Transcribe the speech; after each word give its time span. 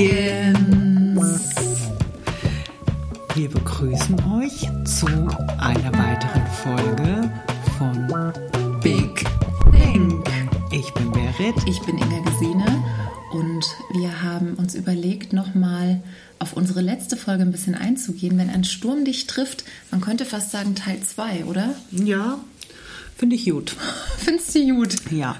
begins. 0.00 1.50
Wir 3.34 3.50
begrüßen 3.50 4.16
euch 4.32 4.68
zu 4.84 5.06
einer 5.58 5.92
weiteren 5.92 6.46
Folge 6.62 7.30
von 7.76 8.32
Big 8.82 9.26
Think. 9.72 10.26
Ich 10.72 10.92
bin 10.94 11.12
Berit. 11.12 11.54
Ich 11.66 11.80
bin 11.82 11.98
Inga 11.98 12.30
Gesine 12.30 12.82
und 13.32 13.66
wir 13.92 14.22
haben 14.22 14.54
uns 14.54 14.74
überlegt, 14.74 15.34
nochmal 15.34 16.02
auf 16.38 16.54
unsere 16.54 16.80
letzte 16.80 17.18
Folge 17.18 17.42
ein 17.42 17.52
bisschen 17.52 17.74
einzugehen. 17.74 18.38
Wenn 18.38 18.48
ein 18.48 18.64
Sturm 18.64 19.04
dich 19.04 19.26
trifft, 19.26 19.64
man 19.90 20.00
könnte 20.00 20.24
fast 20.24 20.50
sagen 20.50 20.74
Teil 20.74 21.00
2, 21.02 21.44
oder? 21.44 21.74
Ja, 21.90 22.38
finde 23.18 23.36
ich 23.36 23.50
gut. 23.50 23.76
Findest 24.18 24.54
du 24.54 24.76
gut? 24.76 24.94
Ja. 25.10 25.36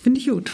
Finde 0.00 0.20
ich 0.20 0.28
gut. 0.28 0.52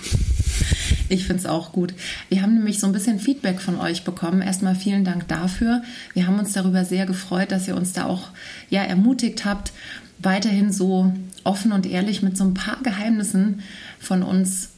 Ich 1.08 1.26
finde 1.26 1.40
es 1.40 1.46
auch 1.46 1.72
gut. 1.72 1.94
Wir 2.28 2.42
haben 2.42 2.54
nämlich 2.54 2.80
so 2.80 2.86
ein 2.86 2.92
bisschen 2.92 3.18
Feedback 3.18 3.60
von 3.60 3.78
euch 3.78 4.04
bekommen. 4.04 4.40
Erstmal 4.40 4.74
vielen 4.74 5.04
Dank 5.04 5.28
dafür. 5.28 5.82
Wir 6.14 6.26
haben 6.26 6.38
uns 6.38 6.52
darüber 6.52 6.84
sehr 6.84 7.06
gefreut, 7.06 7.52
dass 7.52 7.68
ihr 7.68 7.76
uns 7.76 7.92
da 7.92 8.06
auch 8.06 8.28
ja, 8.70 8.82
ermutigt 8.82 9.44
habt, 9.44 9.72
weiterhin 10.18 10.72
so 10.72 11.12
offen 11.44 11.72
und 11.72 11.86
ehrlich 11.86 12.22
mit 12.22 12.36
so 12.36 12.44
ein 12.44 12.54
paar 12.54 12.82
Geheimnissen 12.82 13.62
von 13.98 14.22
uns 14.22 14.70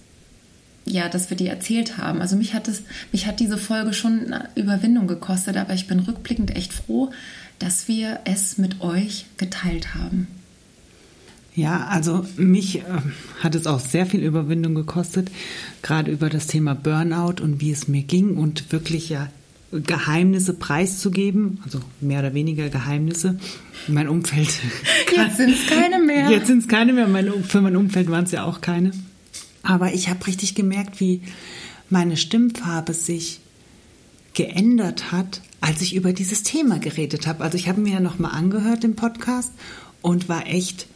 ja, 0.87 1.09
dass 1.09 1.31
wir 1.31 1.37
die 1.37 1.49
erzählt 1.49 1.99
haben. 1.99 2.21
Also 2.21 2.37
mich 2.37 2.55
hat 2.55 2.69
es, 2.69 2.85
mich 3.11 3.27
hat 3.27 3.41
diese 3.41 3.59
Folge 3.59 3.93
schon 3.93 4.33
eine 4.33 4.49
Überwindung 4.55 5.09
gekostet, 5.09 5.57
aber 5.57 5.75
ich 5.75 5.89
bin 5.89 5.99
rückblickend 5.99 6.55
echt 6.55 6.73
froh, 6.73 7.11
dass 7.59 7.89
wir 7.89 8.21
es 8.25 8.57
mit 8.57 8.81
euch 8.81 9.27
geteilt 9.37 9.95
haben. 9.95 10.29
Ja, 11.57 11.87
also 11.87 12.27
mich 12.37 12.81
äh, 12.81 12.83
hat 13.41 13.55
es 13.55 13.67
auch 13.67 13.81
sehr 13.81 14.05
viel 14.05 14.23
Überwindung 14.23 14.75
gekostet, 14.75 15.31
gerade 15.81 16.13
über 16.13 16.29
das 16.29 16.47
Thema 16.47 16.75
Burnout 16.75 17.43
und 17.43 17.63
wie 17.63 17.73
es 17.73 17.89
mir 17.89 18.03
ging 18.03 18.37
und 18.37 18.71
wirklich 18.73 19.09
ja 19.09 19.31
Geheimnisse 19.73 20.53
preiszugeben, 20.53 21.59
also 21.65 21.81
mehr 22.03 22.21
oder 22.21 22.35
weniger 22.35 22.69
Geheimnisse. 22.69 23.39
Mein 23.89 24.07
Umfeld. 24.07 24.51
Jetzt 25.17 25.39
sind 25.39 25.55
es 25.55 25.67
keine 25.67 25.99
mehr. 25.99 26.31
Jetzt 26.31 26.47
sind 26.49 26.59
es 26.59 26.69
keine 26.69 26.93
mehr. 26.93 27.09
Mein, 27.09 27.43
für 27.43 27.63
mein 27.63 27.75
Umfeld 27.75 28.11
waren 28.11 28.25
es 28.25 28.33
ja 28.33 28.45
auch 28.45 28.61
keine. 28.61 28.91
Aber 29.63 29.95
ich 29.95 30.11
habe 30.11 30.27
richtig 30.27 30.55
gemerkt, 30.55 31.01
wie 31.01 31.23
meine 31.89 32.19
Stimmfarbe 32.19 32.93
sich 32.93 33.41
geändert 34.35 35.11
hat, 35.11 35.41
als 35.63 35.81
ich 35.81 35.95
über 35.95 36.13
dieses 36.13 36.43
Thema 36.43 36.79
geredet 36.79 37.27
habe. 37.27 37.43
Also 37.43 37.57
ich 37.57 37.67
habe 37.67 37.81
mir 37.81 37.95
ja 37.95 38.01
nochmal 38.01 38.33
angehört 38.33 38.85
im 38.85 38.95
Podcast 38.95 39.53
und 40.03 40.29
war 40.29 40.47
echt 40.47 40.87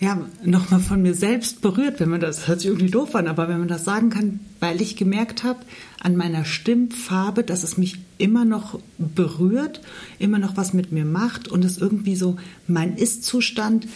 ja, 0.00 0.18
nochmal 0.42 0.80
von 0.80 1.02
mir 1.02 1.14
selbst 1.14 1.60
berührt, 1.60 2.00
wenn 2.00 2.08
man 2.08 2.20
das, 2.20 2.48
hört 2.48 2.60
sich 2.60 2.70
irgendwie 2.70 2.90
doof 2.90 3.14
an, 3.14 3.28
aber 3.28 3.48
wenn 3.48 3.58
man 3.58 3.68
das 3.68 3.84
sagen 3.84 4.08
kann, 4.08 4.40
weil 4.58 4.80
ich 4.80 4.96
gemerkt 4.96 5.44
habe 5.44 5.60
an 6.02 6.16
meiner 6.16 6.46
Stimmfarbe, 6.46 7.44
dass 7.44 7.64
es 7.64 7.76
mich 7.76 7.98
immer 8.16 8.46
noch 8.46 8.80
berührt, 8.96 9.82
immer 10.18 10.38
noch 10.38 10.56
was 10.56 10.72
mit 10.72 10.90
mir 10.90 11.04
macht 11.04 11.48
und 11.48 11.66
es 11.66 11.76
irgendwie 11.76 12.16
so 12.16 12.36
mein 12.66 12.96
Ist-Zustand 12.96 13.86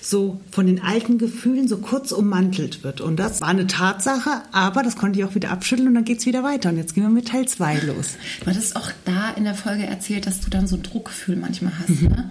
so 0.00 0.40
von 0.50 0.66
den 0.66 0.82
alten 0.82 1.18
Gefühlen 1.18 1.68
so 1.68 1.76
kurz 1.76 2.10
ummantelt 2.10 2.82
wird. 2.82 3.02
Und 3.02 3.20
das 3.20 3.42
war 3.42 3.48
eine 3.48 3.66
Tatsache, 3.66 4.40
aber 4.52 4.82
das 4.82 4.96
konnte 4.96 5.18
ich 5.18 5.26
auch 5.26 5.34
wieder 5.34 5.50
abschütteln 5.50 5.88
und 5.88 5.94
dann 5.94 6.04
geht 6.06 6.20
es 6.20 6.26
wieder 6.26 6.42
weiter. 6.42 6.70
Und 6.70 6.78
jetzt 6.78 6.94
gehen 6.94 7.02
wir 7.02 7.10
mit 7.10 7.28
Teil 7.28 7.46
2 7.46 7.80
los. 7.80 8.14
Du 8.40 8.46
hattest 8.46 8.76
auch 8.76 8.90
da 9.04 9.28
in 9.32 9.44
der 9.44 9.54
Folge 9.54 9.84
erzählt, 9.84 10.26
dass 10.26 10.40
du 10.40 10.48
dann 10.48 10.66
so 10.66 10.76
ein 10.76 10.82
Druckgefühl 10.82 11.36
manchmal 11.36 11.74
hast. 11.78 12.00
Mhm. 12.00 12.08
Ne? 12.08 12.30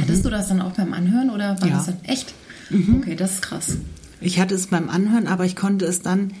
Hattest 0.00 0.20
mhm. 0.20 0.22
du 0.22 0.30
das 0.30 0.48
dann 0.48 0.62
auch 0.62 0.72
beim 0.72 0.94
Anhören 0.94 1.28
oder 1.28 1.60
war 1.60 1.68
ja. 1.68 1.76
das 1.76 1.86
dann 1.86 1.98
echt? 2.04 2.32
Mhm. 2.70 2.96
Okay, 2.98 3.16
das 3.16 3.34
ist 3.34 3.42
krass. 3.42 3.76
Ich 4.20 4.38
hatte 4.38 4.54
es 4.54 4.68
beim 4.68 4.88
Anhören, 4.88 5.26
aber 5.26 5.44
ich 5.44 5.56
konnte 5.56 5.84
es 5.84 6.02
dann 6.02 6.32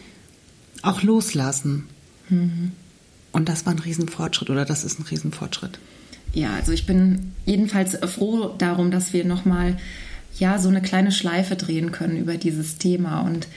auch 0.82 1.02
loslassen. 1.02 1.86
Mhm. 2.28 2.72
Und 3.32 3.48
das 3.48 3.66
war 3.66 3.72
ein 3.72 3.78
Riesenfortschritt 3.78 4.50
oder 4.50 4.64
das 4.64 4.84
ist 4.84 4.98
ein 4.98 5.04
Riesenfortschritt. 5.04 5.78
Ja, 6.32 6.54
also 6.54 6.72
ich 6.72 6.86
bin 6.86 7.32
jedenfalls 7.46 7.96
froh 7.96 8.54
darum, 8.56 8.90
dass 8.90 9.12
wir 9.12 9.24
nochmal 9.24 9.76
ja, 10.38 10.58
so 10.58 10.68
eine 10.68 10.80
kleine 10.80 11.12
Schleife 11.12 11.56
drehen 11.56 11.92
können 11.92 12.16
über 12.16 12.36
dieses 12.36 12.78
Thema. 12.78 13.20
Und 13.20 13.48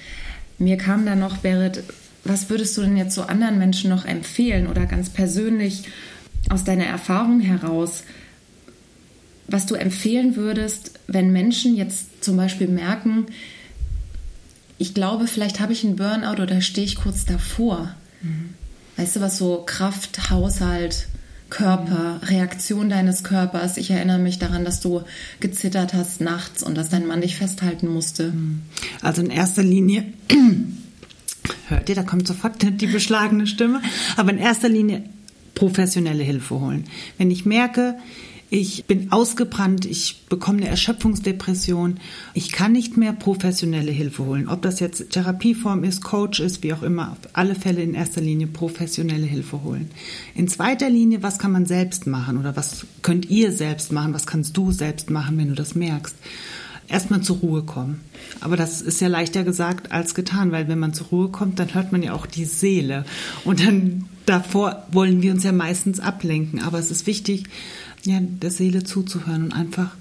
mir 0.58 0.78
kam 0.78 1.06
dann 1.06 1.20
noch, 1.20 1.38
Berit, 1.38 1.84
was 2.24 2.50
würdest 2.50 2.78
du 2.78 2.82
denn 2.82 2.98
jetzt 2.98 3.16
so 3.16 3.24
anderen 3.24 3.60
Menschen 3.60 3.90
noch 3.90 4.06
empfehlen 4.06 4.68
oder 4.68 4.86
ganz 4.86 5.10
persönlich 5.10 5.84
aus 6.50 6.64
deiner 6.64 6.86
Erfahrung 6.86 7.40
heraus, 7.40 8.04
was 9.48 9.66
du 9.66 9.76
empfehlen 9.76 10.36
würdest, 10.36 11.00
wenn 11.08 11.32
Menschen 11.32 11.76
jetzt 11.76 12.24
zum 12.24 12.38
Beispiel 12.38 12.68
merken, 12.68 13.26
ich 14.78 14.94
glaube, 14.94 15.28
vielleicht 15.28 15.60
habe 15.60 15.74
ich 15.74 15.84
einen 15.84 15.96
Burnout 15.96 16.42
oder 16.42 16.62
stehe 16.62 16.86
ich 16.86 16.96
kurz 16.96 17.26
davor. 17.26 17.96
Mhm. 18.22 18.50
Weißt 18.98 19.16
du, 19.16 19.22
was 19.22 19.38
so 19.38 19.64
Kraft, 19.66 20.30
Haushalt, 20.30 21.08
Körper, 21.50 22.20
Reaktion 22.24 22.90
deines 22.90 23.24
Körpers. 23.24 23.78
Ich 23.78 23.92
erinnere 23.92 24.18
mich 24.18 24.40
daran, 24.40 24.66
dass 24.66 24.82
du 24.82 25.04
gezittert 25.40 25.94
hast 25.94 26.20
nachts 26.20 26.64
und 26.64 26.76
dass 26.76 26.90
dein 26.90 27.06
Mann 27.06 27.22
dich 27.22 27.36
festhalten 27.36 27.88
musste. 27.88 28.32
Mhm. 28.32 28.62
Also 29.02 29.22
in 29.22 29.30
erster 29.30 29.64
Linie, 29.64 30.06
hört 31.68 31.90
ihr, 31.90 31.96
da 31.96 32.04
kommt 32.04 32.28
sofort 32.28 32.56
die 32.82 32.88
beschlagene 32.88 33.46
Stimme, 33.46 33.82
aber 34.18 34.32
in 34.32 34.40
erster 34.40 34.70
Linie 34.70 35.04
professionelle 35.54 36.24
Hilfe 36.24 36.60
holen. 36.60 36.86
Wenn 37.20 37.30
ich 37.30 37.46
merke, 37.46 37.98
ich 38.54 38.86
bin 38.86 39.12
ausgebrannt, 39.12 39.84
ich 39.84 40.28
bekomme 40.30 40.60
eine 40.60 40.68
Erschöpfungsdepression, 40.68 42.00
ich 42.36 42.52
kann 42.52 42.72
nicht 42.72 42.98
mehr 42.98 43.12
professionelle 43.12 43.92
Hilfe 43.92 44.26
holen. 44.26 44.48
Ob 44.48 44.62
das 44.62 44.80
jetzt 44.80 45.10
Therapieform 45.10 45.84
ist, 45.84 46.04
Coach 46.04 46.40
ist, 46.40 46.62
wie 46.62 46.72
auch 46.72 46.84
immer, 46.84 47.14
auf 47.14 47.18
alle 47.34 47.56
Fälle 47.56 47.82
in 47.82 47.96
erster 47.96 48.22
Linie 48.22 48.46
professionelle 48.46 49.26
Hilfe 49.26 49.64
holen. 49.64 49.90
In 50.36 50.48
zweiter 50.48 50.88
Linie, 50.92 51.24
was 51.24 51.40
kann 51.40 51.52
man 51.52 51.66
selbst 51.66 52.06
machen 52.06 52.38
oder 52.38 52.56
was 52.56 52.86
könnt 53.02 53.28
ihr 53.28 53.52
selbst 53.52 53.92
machen, 53.92 54.14
was 54.14 54.28
kannst 54.28 54.56
du 54.56 54.72
selbst 54.72 55.10
machen, 55.10 55.36
wenn 55.40 55.50
du 55.50 55.56
das 55.56 55.74
merkst? 55.74 56.16
Erstmal 56.88 57.22
zur 57.22 57.38
Ruhe 57.38 57.64
kommen. 57.64 58.02
Aber 58.40 58.56
das 58.56 58.84
ist 58.84 59.02
ja 59.02 59.08
leichter 59.08 59.44
gesagt 59.44 59.92
als 59.92 60.14
getan, 60.14 60.52
weil 60.52 60.68
wenn 60.68 60.78
man 60.78 60.94
zur 60.94 61.08
Ruhe 61.08 61.30
kommt, 61.30 61.58
dann 61.58 61.74
hört 61.74 61.92
man 61.92 62.04
ja 62.04 62.14
auch 62.14 62.28
die 62.28 62.46
Seele. 62.46 63.04
Und 63.46 63.66
dann 63.66 64.06
davor 64.28 64.86
wollen 64.92 65.24
wir 65.24 65.32
uns 65.32 65.44
ja 65.44 65.54
meistens 65.54 66.00
ablenken. 66.00 66.62
Aber 66.62 66.78
es 66.78 66.92
ist 66.92 67.08
wichtig, 67.08 67.46
ja, 68.04 68.20
der 68.20 68.52
Seele 68.52 68.84
zuzuhören 68.84 69.46
und 69.46 69.54
einfach 69.54 69.96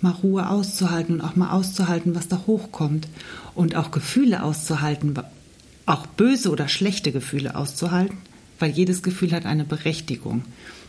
mal 0.00 0.10
Ruhe 0.10 0.48
auszuhalten 0.48 1.14
und 1.14 1.20
auch 1.22 1.36
mal 1.36 1.50
auszuhalten, 1.50 2.14
was 2.14 2.28
da 2.28 2.42
hochkommt 2.46 3.08
und 3.54 3.74
auch 3.74 3.90
Gefühle 3.90 4.42
auszuhalten, 4.42 5.14
auch 5.86 6.06
böse 6.06 6.50
oder 6.50 6.68
schlechte 6.68 7.12
Gefühle 7.12 7.56
auszuhalten, 7.56 8.18
weil 8.58 8.70
jedes 8.70 9.02
Gefühl 9.02 9.32
hat 9.32 9.46
eine 9.46 9.64
Berechtigung. 9.64 10.44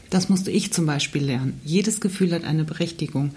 Das 0.10 0.30
musste 0.30 0.52
ich 0.52 0.72
zum 0.72 0.86
Beispiel 0.86 1.24
lernen. 1.24 1.60
Jedes 1.64 2.00
Gefühl 2.00 2.34
hat 2.34 2.44
eine 2.44 2.64
Berechtigung. 2.64 3.32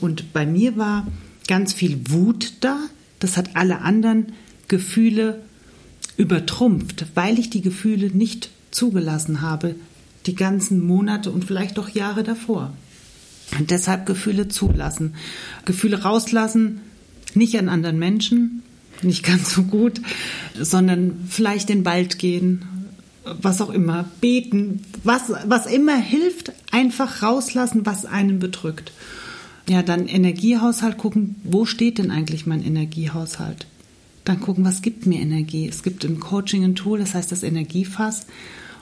Und 0.00 0.32
bei 0.32 0.46
mir 0.46 0.76
war 0.76 1.06
ganz 1.46 1.72
viel 1.72 2.00
Wut 2.10 2.54
da. 2.60 2.78
Das 3.20 3.36
hat 3.36 3.54
alle 3.54 3.80
anderen 3.82 4.32
Gefühle 4.66 5.42
übertrumpft, 6.16 7.06
weil 7.14 7.38
ich 7.38 7.50
die 7.50 7.62
Gefühle 7.62 8.08
nicht 8.08 8.50
zugelassen 8.70 9.40
habe, 9.40 9.76
die 10.26 10.34
ganzen 10.34 10.84
Monate 10.86 11.30
und 11.30 11.44
vielleicht 11.44 11.78
auch 11.78 11.88
Jahre 11.88 12.22
davor. 12.22 12.72
Und 13.58 13.70
deshalb 13.70 14.06
Gefühle 14.06 14.48
zulassen. 14.48 15.14
Gefühle 15.64 16.02
rauslassen, 16.02 16.80
nicht 17.34 17.58
an 17.58 17.68
anderen 17.68 17.98
Menschen, 17.98 18.62
nicht 19.02 19.24
ganz 19.24 19.54
so 19.54 19.62
gut, 19.62 20.00
sondern 20.60 21.24
vielleicht 21.28 21.70
in 21.70 21.80
den 21.80 21.84
Wald 21.84 22.18
gehen, 22.18 22.64
was 23.40 23.60
auch 23.60 23.70
immer, 23.70 24.06
beten, 24.20 24.84
was, 25.04 25.30
was 25.46 25.66
immer 25.66 25.96
hilft, 25.96 26.52
einfach 26.70 27.22
rauslassen, 27.22 27.84
was 27.84 28.06
einen 28.06 28.38
bedrückt. 28.38 28.92
Ja, 29.68 29.82
dann 29.82 30.06
Energiehaushalt 30.06 30.96
gucken, 30.96 31.36
wo 31.44 31.66
steht 31.66 31.98
denn 31.98 32.10
eigentlich 32.10 32.46
mein 32.46 32.64
Energiehaushalt? 32.64 33.66
Dann 34.24 34.40
gucken, 34.40 34.64
was 34.64 34.82
gibt 34.82 35.06
mir 35.06 35.20
Energie? 35.20 35.68
Es 35.68 35.82
gibt 35.82 36.04
im 36.04 36.20
Coaching 36.20 36.64
ein 36.64 36.74
Tool, 36.74 36.98
das 36.98 37.14
heißt 37.14 37.30
das 37.32 37.42
Energiefass. 37.42 38.26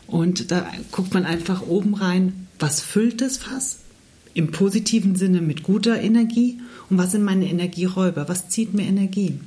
Und 0.06 0.50
da 0.50 0.70
guckt 0.92 1.14
man 1.14 1.24
einfach 1.24 1.62
oben 1.62 1.94
rein, 1.94 2.46
was 2.58 2.80
füllt 2.80 3.20
das 3.20 3.36
Fass? 3.36 3.80
Im 4.34 4.50
positiven 4.50 5.16
Sinne 5.16 5.40
mit 5.40 5.62
guter 5.62 6.00
Energie 6.00 6.58
und 6.90 6.98
was 6.98 7.12
sind 7.12 7.24
meine 7.24 7.48
Energieräuber? 7.48 8.28
Was 8.28 8.48
zieht 8.48 8.74
mir 8.74 8.84
Energie? 8.84 9.40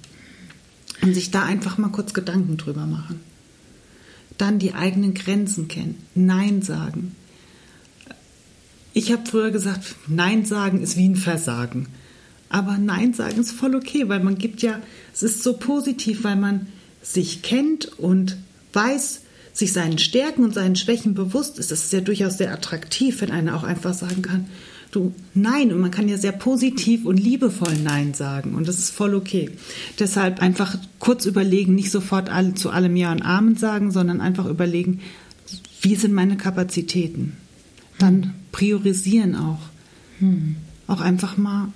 Und 1.02 1.14
sich 1.14 1.32
da 1.32 1.44
einfach 1.44 1.78
mal 1.78 1.90
kurz 1.90 2.14
Gedanken 2.14 2.58
drüber 2.58 2.86
machen. 2.86 3.20
Dann 4.38 4.60
die 4.60 4.74
eigenen 4.74 5.14
Grenzen 5.14 5.68
kennen. 5.68 5.96
Nein 6.16 6.62
sagen. 6.62 7.16
Ich 8.94 9.12
habe 9.12 9.30
früher 9.30 9.52
gesagt, 9.52 9.96
Nein 10.08 10.46
sagen 10.46 10.82
ist 10.82 10.98
wie 10.98 11.08
ein 11.08 11.16
Versagen. 11.16 11.88
Aber 12.50 12.78
Nein 12.78 13.14
sagen 13.14 13.40
ist 13.40 13.52
voll 13.52 13.76
okay, 13.76 14.10
weil 14.10 14.22
man 14.22 14.38
gibt 14.38 14.62
ja, 14.62 14.82
es 15.14 15.24
ist 15.24 15.44
so 15.44 15.54
positiv, 15.54 16.24
weil 16.24 16.36
man 16.36 16.68
sich 17.02 17.42
kennt 17.44 17.86
und 18.00 18.38
weiß, 18.74 19.22
sich 19.60 19.74
seinen 19.74 19.98
Stärken 19.98 20.44
und 20.44 20.54
seinen 20.54 20.76
Schwächen 20.76 21.14
bewusst 21.14 21.60
ist, 21.60 21.72
das 21.72 21.84
ist 21.84 21.94
ja 21.94 22.02
durchaus 22.02 22.38
sehr 22.38 22.54
attraktiv, 22.54 23.22
wenn 23.22 23.32
einer 23.32 23.56
auch 23.56 23.64
einfach 23.64 23.94
sagen 23.94 24.22
kann, 24.22 24.46
du 24.92 25.14
Nein 25.34 25.72
und 25.72 25.80
man 25.80 25.92
kann 25.92 26.08
ja 26.08 26.18
sehr 26.18 26.32
positiv 26.32 27.06
und 27.06 27.18
liebevoll 27.18 27.76
Nein 27.84 28.14
sagen 28.14 28.56
und 28.56 28.68
das 28.68 28.80
ist 28.80 28.90
voll 28.90 29.14
okay. 29.14 29.52
Deshalb 30.00 30.42
einfach 30.42 30.78
kurz 30.98 31.26
überlegen, 31.26 31.76
nicht 31.76 31.92
sofort 31.92 32.30
alle, 32.30 32.56
zu 32.56 32.72
allem 32.72 32.96
Ja 32.96 33.12
und 33.12 33.22
Amen 33.22 33.56
sagen, 33.56 33.92
sondern 33.92 34.22
einfach 34.22 34.48
überlegen, 34.48 35.02
wie 35.82 35.96
sind 35.96 36.14
meine 36.14 36.38
Kapazitäten? 36.38 37.38
Dann 38.00 38.34
priorisieren 38.52 39.36
auch. 39.36 39.60
Hm. 40.20 40.56
Auch 40.88 41.02
einfach 41.02 41.38
mal 41.38 41.72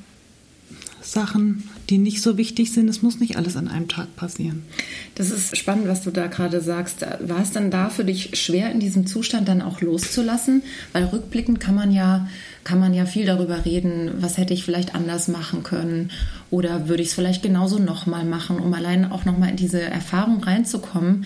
Sachen, 1.04 1.70
die 1.90 1.98
nicht 1.98 2.22
so 2.22 2.38
wichtig 2.38 2.72
sind. 2.72 2.90
Es 2.90 3.02
muss 3.02 3.20
nicht 3.20 3.36
alles 3.36 3.58
an 3.58 3.68
einem 3.68 3.88
Tag 3.88 4.16
passieren. 4.16 4.64
Das 5.16 5.32
ist 5.32 5.58
spannend, 5.58 5.88
was 5.88 6.02
du 6.02 6.12
da 6.12 6.28
gerade 6.28 6.62
sagst. 6.62 7.02
War 7.02 7.42
es 7.42 7.52
dann 7.52 7.72
da 7.72 7.90
für 7.90 8.06
dich 8.06 8.32
schwer, 8.40 8.72
in 8.72 8.80
diesem 8.80 9.06
Zustand 9.06 9.48
dann 9.48 9.62
auch 9.62 9.82
loszulassen? 9.82 10.64
Weil 10.94 11.06
rückblickend 11.06 11.60
kann 11.60 11.76
man 11.76 11.92
ja, 11.92 12.28
kann 12.64 12.80
man 12.80 12.94
ja 12.94 13.06
viel 13.06 13.26
darüber 13.26 13.66
reden, 13.66 14.12
was 14.20 14.38
hätte 14.38 14.54
ich 14.54 14.64
vielleicht 14.64 14.96
anders 14.96 15.28
machen 15.28 15.64
können 15.64 16.12
oder 16.50 16.88
würde 16.88 17.04
ich 17.04 17.10
es 17.10 17.16
vielleicht 17.16 17.44
genauso 17.44 17.80
nochmal 17.80 18.26
machen, 18.26 18.60
um 18.60 18.74
allein 18.74 19.12
auch 19.12 19.26
nochmal 19.26 19.50
in 19.50 19.58
diese 19.58 19.82
Erfahrung 19.82 20.44
reinzukommen. 20.44 21.26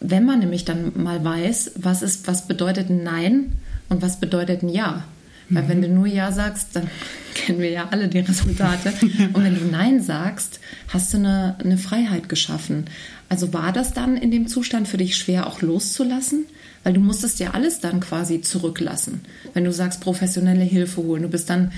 Wenn 0.00 0.24
man 0.24 0.38
nämlich 0.38 0.64
dann 0.64 0.92
mal 0.94 1.22
weiß, 1.22 1.72
was 1.76 2.02
ist, 2.02 2.26
was 2.26 2.46
bedeutet 2.46 2.88
ein 2.88 3.02
Nein 3.02 3.52
und 3.88 4.00
was 4.00 4.20
bedeutet 4.20 4.62
ein 4.62 4.68
Ja. 4.68 5.04
Weil 5.50 5.64
mhm. 5.64 5.68
wenn 5.68 5.82
du 5.82 5.88
nur 5.88 6.06
Ja 6.06 6.32
sagst, 6.32 6.68
dann 6.74 6.88
kennen 7.34 7.60
wir 7.60 7.70
ja 7.70 7.88
alle 7.90 8.08
die 8.08 8.18
Resultate. 8.18 8.92
Und 9.32 9.44
wenn 9.44 9.58
du 9.58 9.64
Nein 9.64 10.02
sagst, 10.02 10.60
hast 10.88 11.12
du 11.12 11.18
eine, 11.18 11.56
eine 11.62 11.78
Freiheit 11.78 12.28
geschaffen. 12.28 12.86
Also 13.28 13.52
war 13.52 13.72
das 13.72 13.92
dann 13.92 14.16
in 14.16 14.30
dem 14.30 14.48
Zustand 14.48 14.88
für 14.88 14.96
dich 14.96 15.16
schwer 15.16 15.46
auch 15.46 15.62
loszulassen? 15.62 16.46
Weil 16.84 16.92
du 16.92 17.00
musstest 17.00 17.40
ja 17.40 17.52
alles 17.52 17.80
dann 17.80 18.00
quasi 18.00 18.40
zurücklassen. 18.40 19.22
Wenn 19.52 19.64
du 19.64 19.72
sagst, 19.72 20.00
professionelle 20.00 20.64
Hilfe 20.64 21.02
holen, 21.02 21.22
du 21.22 21.28
bist 21.28 21.50
dann 21.50 21.72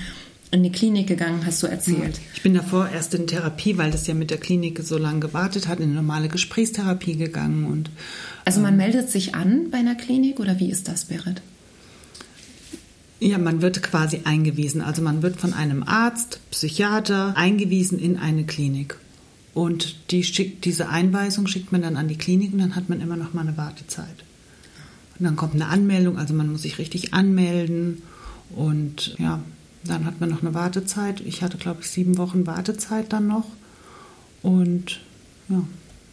in 0.52 0.62
die 0.62 0.72
Klinik 0.72 1.06
gegangen, 1.06 1.46
hast 1.46 1.62
du 1.62 1.68
erzählt. 1.68 2.20
Ich 2.34 2.42
bin 2.42 2.54
davor 2.54 2.88
erst 2.88 3.14
in 3.14 3.26
Therapie, 3.26 3.78
weil 3.78 3.90
das 3.90 4.06
ja 4.06 4.14
mit 4.14 4.30
der 4.30 4.38
Klinik 4.38 4.80
so 4.80 4.98
lange 4.98 5.20
gewartet 5.20 5.68
hat, 5.68 5.78
in 5.78 5.84
eine 5.84 5.94
normale 5.94 6.28
Gesprächstherapie 6.28 7.16
gegangen 7.16 7.66
und. 7.66 7.90
Also 8.44 8.60
man 8.60 8.72
ähm, 8.72 8.78
meldet 8.78 9.10
sich 9.10 9.34
an 9.34 9.70
bei 9.70 9.78
einer 9.78 9.94
Klinik 9.94 10.40
oder 10.40 10.58
wie 10.58 10.70
ist 10.70 10.88
das, 10.88 11.04
Berit? 11.04 11.40
Ja, 13.20 13.36
man 13.36 13.60
wird 13.60 13.82
quasi 13.82 14.22
eingewiesen. 14.24 14.80
Also 14.80 15.02
man 15.02 15.22
wird 15.22 15.38
von 15.38 15.52
einem 15.52 15.82
Arzt, 15.82 16.40
Psychiater 16.50 17.36
eingewiesen 17.36 17.98
in 17.98 18.16
eine 18.16 18.44
Klinik. 18.44 18.96
Und 19.52 20.10
die 20.10 20.24
schickt, 20.24 20.64
diese 20.64 20.88
Einweisung 20.88 21.46
schickt 21.46 21.70
man 21.70 21.82
dann 21.82 21.96
an 21.96 22.08
die 22.08 22.16
Klinik 22.16 22.52
und 22.52 22.58
dann 22.58 22.76
hat 22.76 22.88
man 22.88 23.00
immer 23.00 23.16
noch 23.16 23.34
mal 23.34 23.42
eine 23.42 23.56
Wartezeit. 23.56 24.24
Und 25.18 25.26
dann 25.26 25.36
kommt 25.36 25.54
eine 25.54 25.66
Anmeldung, 25.66 26.18
also 26.18 26.32
man 26.32 26.50
muss 26.50 26.62
sich 26.62 26.78
richtig 26.78 27.12
anmelden 27.12 28.02
und 28.56 29.16
ja, 29.18 29.42
dann 29.84 30.06
hat 30.06 30.20
man 30.20 30.30
noch 30.30 30.42
eine 30.42 30.54
Wartezeit. 30.54 31.20
Ich 31.20 31.42
hatte, 31.42 31.58
glaube 31.58 31.80
ich, 31.82 31.90
sieben 31.90 32.16
Wochen 32.16 32.46
Wartezeit 32.46 33.12
dann 33.12 33.26
noch. 33.26 33.46
Und 34.42 35.00
ja, 35.48 35.62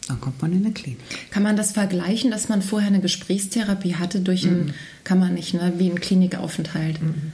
dann 0.08 0.20
kommt 0.20 0.40
man 0.40 0.52
in 0.52 0.64
eine 0.64 0.72
Klinik. 0.72 0.98
Kann 1.30 1.42
man 1.42 1.56
das 1.56 1.72
vergleichen, 1.72 2.30
dass 2.30 2.48
man 2.48 2.62
vorher 2.62 2.88
eine 2.88 3.00
Gesprächstherapie 3.00 3.96
hatte 3.96 4.20
durch 4.20 4.44
mhm. 4.44 4.50
einen, 4.50 4.74
kann 5.04 5.18
man 5.18 5.34
nicht, 5.34 5.54
ne, 5.54 5.74
wie 5.76 5.90
ein 5.90 6.00
Klinikaufenthalt? 6.00 7.00
Mhm. 7.02 7.32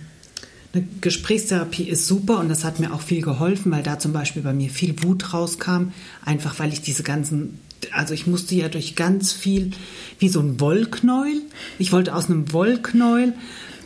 Eine 0.72 0.84
Gesprächstherapie 1.00 1.84
ist 1.84 2.08
super 2.08 2.40
und 2.40 2.48
das 2.48 2.64
hat 2.64 2.80
mir 2.80 2.92
auch 2.92 3.00
viel 3.00 3.22
geholfen, 3.22 3.70
weil 3.70 3.84
da 3.84 4.00
zum 4.00 4.12
Beispiel 4.12 4.42
bei 4.42 4.52
mir 4.52 4.70
viel 4.70 5.00
Wut 5.04 5.32
rauskam, 5.32 5.92
einfach 6.24 6.58
weil 6.58 6.72
ich 6.72 6.82
diese 6.82 7.04
ganzen, 7.04 7.60
also 7.92 8.12
ich 8.12 8.26
musste 8.26 8.56
ja 8.56 8.68
durch 8.68 8.96
ganz 8.96 9.32
viel, 9.32 9.70
wie 10.18 10.28
so 10.28 10.40
ein 10.40 10.58
Wollknäuel. 10.58 11.42
Ich 11.78 11.92
wollte 11.92 12.12
aus 12.12 12.28
einem 12.28 12.52
Wollknäuel 12.52 13.34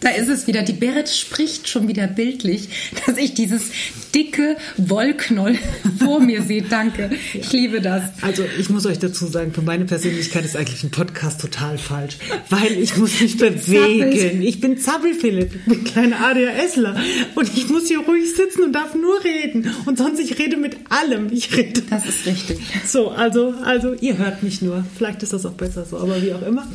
da 0.01 0.11
ist 0.11 0.29
es 0.29 0.47
wieder. 0.47 0.63
Die 0.63 0.73
Berit 0.73 1.09
spricht 1.09 1.69
schon 1.69 1.89
wieder 1.89 2.07
bildlich, 2.07 2.69
dass 3.07 3.17
ich 3.17 3.35
dieses 3.35 3.71
dicke 4.15 4.57
Wollknoll 4.77 5.59
vor 5.99 6.21
mir 6.21 6.43
sehe. 6.43 6.63
Danke. 6.63 7.11
Ich 7.35 7.53
liebe 7.53 7.81
das. 7.81 8.03
Also 8.23 8.45
ich 8.59 8.71
muss 8.71 8.87
euch 8.87 8.99
dazu 8.99 9.27
sagen, 9.27 9.53
für 9.53 9.63
meine 9.63 9.85
Persönlichkeit 9.85 10.45
ist 10.45 10.57
eigentlich 10.57 10.83
ein 10.85 10.91
Podcast 10.91 11.41
total 11.41 11.79
falsch, 11.79 12.19
weil 12.51 12.73
ich 12.73 12.97
muss 12.97 13.21
mich 13.21 13.37
bewegen. 13.37 14.43
Ich 14.43 14.61
bin 14.61 14.79
Zappel-Philipp, 14.79 15.55
ich 15.55 15.65
bin 15.65 15.85
kleiner 15.85 16.21
ADHSler 16.21 16.97
und 17.35 17.51
ich 17.57 17.69
muss 17.69 17.89
hier 17.89 18.01
ruhig 18.01 18.35
sitzen 18.35 18.63
und 18.63 18.73
darf 18.73 18.95
nur 18.95 19.23
reden. 19.25 19.71
Und 19.87 19.99
sonst 19.99 20.21
ich 20.21 20.39
rede 20.39 20.57
mit 20.57 20.77
allem. 20.89 21.33
Ich 21.33 21.57
rede. 21.57 21.83
Das 21.91 22.07
ist 22.07 22.27
richtig. 22.27 22.59
So, 22.87 23.11
also, 23.11 23.55
also 23.65 23.95
ihr 23.95 24.19
hört 24.19 24.43
mich 24.43 24.63
nur. 24.63 24.85
Vielleicht 24.97 25.23
ist 25.23 25.33
das 25.33 25.45
auch 25.47 25.53
besser 25.53 25.85
so, 25.85 25.99
aber 25.99 26.23
wie 26.23 26.33
auch 26.33 26.43
immer 26.43 26.67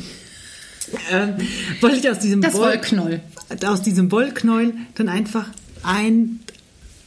äh, 1.10 1.28
wollte 1.80 1.96
ich 1.96 2.10
aus 2.10 2.18
diesem 2.18 2.40
das 2.40 2.54
Woll 2.54 2.68
Wollknoll. 2.68 3.20
aus 3.64 3.82
diesem 3.82 4.10
Wollknäuel 4.10 4.74
dann 4.94 5.08
einfach 5.08 5.46
ein, 5.82 6.40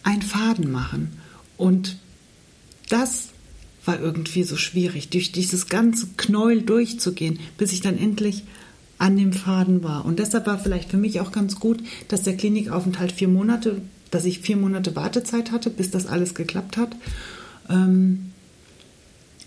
ein 0.03 0.21
Faden 0.21 0.71
machen. 0.71 1.13
Und 1.57 1.97
das 2.89 3.29
war 3.85 3.99
irgendwie 3.99 4.43
so 4.43 4.57
schwierig, 4.57 5.09
durch 5.09 5.31
dieses 5.31 5.67
ganze 5.67 6.07
Knäuel 6.17 6.61
durchzugehen, 6.61 7.39
bis 7.57 7.71
ich 7.73 7.81
dann 7.81 7.97
endlich 7.97 8.43
an 8.97 9.17
dem 9.17 9.33
Faden 9.33 9.83
war. 9.83 10.05
Und 10.05 10.19
deshalb 10.19 10.47
war 10.47 10.59
vielleicht 10.59 10.89
für 10.91 10.97
mich 10.97 11.19
auch 11.21 11.31
ganz 11.31 11.59
gut, 11.59 11.79
dass 12.07 12.23
der 12.23 12.35
Klinikaufenthalt 12.35 13.11
vier 13.11 13.27
Monate, 13.27 13.81
dass 14.11 14.25
ich 14.25 14.39
vier 14.39 14.57
Monate 14.57 14.95
Wartezeit 14.95 15.51
hatte, 15.51 15.69
bis 15.69 15.91
das 15.91 16.07
alles 16.07 16.33
geklappt 16.33 16.77
hat. 16.77 16.95
Ähm, 17.69 18.31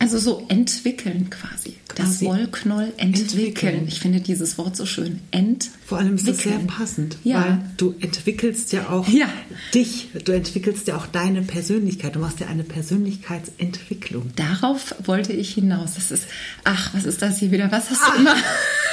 also 0.01 0.19
so 0.19 0.47
entwickeln 0.49 1.29
quasi. 1.29 1.77
quasi. 1.87 2.03
Das 2.03 2.23
Wollknoll 2.23 2.95
entwickeln. 2.97 3.45
entwickeln. 3.47 3.85
Ich 3.87 4.01
finde 4.01 4.21
dieses 4.21 4.57
Wort 4.57 4.75
so 4.75 4.87
schön. 4.87 5.21
Entwickeln. 5.31 5.79
Vor 5.85 5.99
allem 5.99 6.15
ist 6.15 6.27
es 6.27 6.39
sehr 6.39 6.59
passend, 6.61 7.19
ja. 7.23 7.45
weil 7.45 7.59
du 7.77 7.95
entwickelst 8.01 8.73
ja 8.73 8.89
auch 8.89 9.07
ja. 9.09 9.29
dich, 9.75 10.09
du 10.25 10.33
entwickelst 10.33 10.89
ja 10.89 10.97
auch 10.97 11.07
deine 11.07 11.43
Persönlichkeit. 11.43 12.17
Du 12.17 12.21
machst 12.21 12.41
ja 12.41 12.47
eine 12.47 12.65
Persönlichkeitsentwicklung. 12.65 14.31
Darauf 14.37 14.95
wollte 15.05 15.35
ich 15.35 15.53
hinaus. 15.53 15.95
Das 15.97 16.11
ist, 16.11 16.25
ach, 16.65 16.95
was 16.95 17.05
ist 17.05 17.21
das 17.21 17.39
hier 17.39 17.51
wieder? 17.51 17.71
Was 17.71 17.91
hast 17.91 18.01
ach, 18.03 18.15
du 18.15 18.21
immer? 18.21 18.37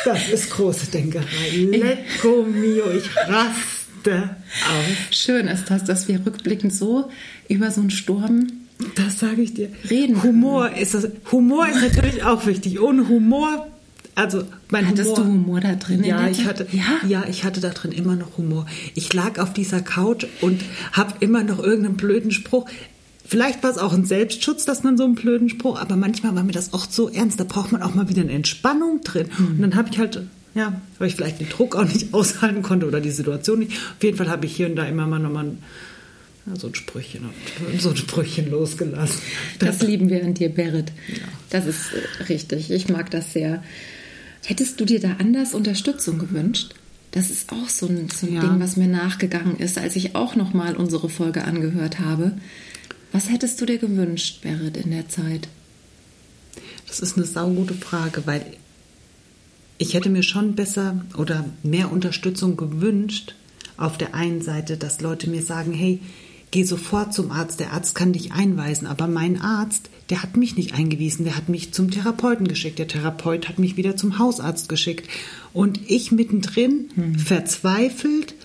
Das 0.03 0.27
ist 0.27 0.49
große 0.49 0.87
Denkerei. 0.87 1.25
Lecco 1.53 2.43
mio, 2.43 2.91
ich 2.91 3.15
raste 3.15 4.35
auf. 4.67 4.85
Schön 5.11 5.47
ist 5.47 5.69
das, 5.69 5.85
dass 5.85 6.09
wir 6.09 6.25
rückblickend 6.25 6.73
so 6.73 7.09
über 7.47 7.71
so 7.71 7.79
einen 7.79 7.91
Sturm 7.91 8.66
das 8.95 9.19
sage 9.19 9.41
ich 9.41 9.53
dir. 9.53 9.69
Reden. 9.89 10.21
Humor 10.23 10.71
ist 10.71 10.93
das. 10.93 11.07
Humor 11.31 11.67
ist 11.67 11.81
natürlich 11.81 12.23
auch 12.23 12.45
wichtig. 12.45 12.79
Ohne 12.79 13.07
Humor, 13.07 13.67
also 14.15 14.43
mein 14.69 14.87
Hattest 14.87 15.17
Humor. 15.17 15.25
du 15.25 15.31
Humor 15.31 15.59
da 15.61 15.75
drin? 15.75 16.03
Ja, 16.03 16.27
ich 16.27 16.45
hatte. 16.45 16.67
Ja? 16.71 17.07
ja, 17.07 17.25
ich 17.27 17.43
hatte 17.43 17.59
da 17.59 17.69
drin 17.69 17.91
immer 17.91 18.15
noch 18.15 18.37
Humor. 18.37 18.65
Ich 18.93 19.13
lag 19.13 19.39
auf 19.39 19.53
dieser 19.53 19.81
Couch 19.81 20.25
und 20.41 20.61
habe 20.93 21.13
immer 21.21 21.43
noch 21.43 21.59
irgendeinen 21.59 21.97
blöden 21.97 22.31
Spruch. 22.31 22.69
Vielleicht 23.25 23.61
war 23.63 23.71
es 23.71 23.77
auch 23.77 23.93
ein 23.93 24.05
Selbstschutz, 24.05 24.63
dass 24.65 24.83
man 24.83 24.95
so 24.95 25.03
einen 25.03 25.15
blöden 25.15 25.49
Spruch, 25.49 25.79
aber 25.79 25.97
manchmal 25.97 26.33
war 26.35 26.43
mir 26.43 26.53
das 26.53 26.73
auch 26.73 26.85
so 26.89 27.09
ernst. 27.09 27.39
Da 27.39 27.43
braucht 27.43 27.73
man 27.73 27.81
auch 27.81 27.93
mal 27.93 28.07
wieder 28.07 28.21
eine 28.21 28.31
Entspannung 28.31 29.01
drin. 29.03 29.27
Mhm. 29.37 29.47
Und 29.47 29.61
dann 29.61 29.75
habe 29.75 29.89
ich 29.91 29.99
halt 29.99 30.21
ja, 30.57 30.81
weil 30.97 31.07
ich 31.07 31.15
vielleicht 31.15 31.39
den 31.39 31.49
Druck 31.49 31.75
auch 31.75 31.85
nicht 31.85 32.13
aushalten 32.13 32.63
konnte 32.63 32.87
oder 32.87 32.99
die 32.99 33.11
Situation 33.11 33.59
nicht. 33.59 33.73
Auf 33.73 34.03
jeden 34.03 34.17
Fall 34.17 34.29
habe 34.29 34.45
ich 34.45 34.55
hier 34.55 34.67
und 34.67 34.75
da 34.75 34.85
immer 34.85 35.05
mal 35.05 35.19
nochmal 35.19 35.51
so 36.55 36.67
ein 36.67 36.75
Sprüchchen, 36.75 37.29
so 37.77 37.89
ein 37.89 37.97
Sprüchchen 37.97 38.49
losgelassen. 38.49 39.21
Das, 39.59 39.81
lieben 39.81 40.09
wir 40.09 40.23
an 40.23 40.33
dir, 40.33 40.49
Berit. 40.49 40.91
Ja. 41.07 41.23
Das 41.49 41.65
ist 41.65 41.93
äh, 41.93 42.23
richtig. 42.23 42.71
Ich 42.71 42.89
mag 42.89 43.11
das 43.11 43.33
sehr. 43.33 43.63
Hättest 44.45 44.79
du 44.79 44.85
dir 44.85 44.99
da 44.99 45.17
anders 45.19 45.53
Unterstützung 45.53 46.19
gewünscht? 46.19 46.73
Das 47.11 47.29
ist 47.29 47.51
auch 47.51 47.69
so 47.69 47.87
ein, 47.87 48.09
so 48.09 48.27
ein 48.27 48.33
ja. 48.33 48.41
Ding, 48.41 48.59
was 48.59 48.77
mir 48.77 48.87
nachgegangen 48.87 49.57
ist, 49.57 49.77
als 49.77 49.95
ich 49.95 50.15
auch 50.15 50.35
noch 50.35 50.53
mal 50.53 50.75
unsere 50.75 51.09
Folge 51.09 51.43
angehört 51.43 51.99
habe. 51.99 52.33
Was 53.11 53.29
hättest 53.29 53.59
du 53.59 53.65
dir 53.65 53.77
gewünscht, 53.77 54.41
Berit, 54.41 54.77
in 54.77 54.91
der 54.91 55.09
Zeit? 55.09 55.47
Das 56.87 56.99
ist 56.99 57.17
eine 57.17 57.25
saugute 57.25 57.73
Frage, 57.73 58.25
weil 58.25 58.45
ich 59.77 59.93
hätte 59.93 60.09
mir 60.09 60.23
schon 60.23 60.55
besser 60.55 61.05
oder 61.17 61.45
mehr 61.63 61.91
Unterstützung 61.91 62.57
gewünscht. 62.57 63.35
Auf 63.77 63.97
der 63.97 64.15
einen 64.15 64.41
Seite, 64.41 64.77
dass 64.77 65.01
Leute 65.01 65.29
mir 65.29 65.43
sagen, 65.43 65.71
hey, 65.71 65.99
geh 66.51 66.63
sofort 66.63 67.13
zum 67.13 67.31
Arzt, 67.31 67.59
der 67.59 67.73
Arzt 67.73 67.95
kann 67.95 68.13
dich 68.13 68.31
einweisen. 68.31 68.87
Aber 68.87 69.07
mein 69.07 69.41
Arzt, 69.41 69.89
der 70.09 70.23
hat 70.23 70.37
mich 70.37 70.55
nicht 70.55 70.73
eingewiesen, 70.73 71.25
der 71.25 71.35
hat 71.35 71.49
mich 71.49 71.73
zum 71.73 71.91
Therapeuten 71.91 72.47
geschickt. 72.47 72.79
Der 72.79 72.87
Therapeut 72.87 73.49
hat 73.49 73.59
mich 73.59 73.77
wieder 73.77 73.95
zum 73.97 74.19
Hausarzt 74.19 74.69
geschickt. 74.69 75.09
Und 75.53 75.79
ich 75.89 76.11
mittendrin, 76.11 76.89
hm. 76.95 77.19
verzweifelt, 77.19 78.35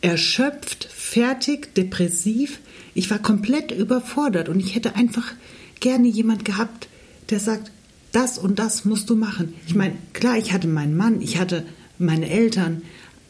erschöpft, 0.00 0.88
fertig, 0.92 1.74
depressiv. 1.74 2.60
Ich 2.94 3.10
war 3.10 3.18
komplett 3.18 3.72
überfordert 3.72 4.48
und 4.48 4.60
ich 4.60 4.74
hätte 4.74 4.96
einfach 4.96 5.32
gerne 5.80 6.08
jemand 6.08 6.44
gehabt, 6.44 6.88
der 7.30 7.40
sagt, 7.40 7.70
das 8.12 8.38
und 8.38 8.58
das 8.58 8.84
musst 8.84 9.10
du 9.10 9.16
machen. 9.16 9.54
Ich 9.66 9.74
meine, 9.74 9.94
klar, 10.12 10.38
ich 10.38 10.52
hatte 10.52 10.68
meinen 10.68 10.96
Mann, 10.96 11.20
ich 11.20 11.38
hatte 11.38 11.66
meine 11.98 12.30
Eltern, 12.30 12.82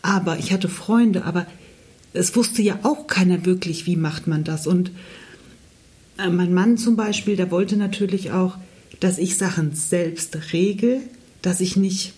aber 0.03 0.39
ich 0.39 0.53
hatte 0.53 0.69
Freunde, 0.69 1.25
aber 1.25 1.47
es 2.17 2.35
wusste 2.35 2.63
ja 2.63 2.79
auch 2.83 3.07
keiner 3.07 3.45
wirklich, 3.45 3.87
wie 3.87 3.97
macht 3.97 4.27
man 4.27 4.45
das. 4.45 4.67
Und 4.67 4.91
äh, 6.19 6.29
mein 6.29 6.53
Mann 6.53 6.79
zum 6.79 6.97
Beispiel, 6.97 7.37
der 7.37 7.51
wollte 7.51 7.77
natürlich 7.77 8.33
auch, 8.33 8.57
dass 9.01 9.19
ich 9.19 9.37
Sachen 9.37 9.75
selbst 9.75 10.53
regel, 10.53 11.01
dass 11.43 11.61
ich 11.61 11.77
nicht, 11.77 12.15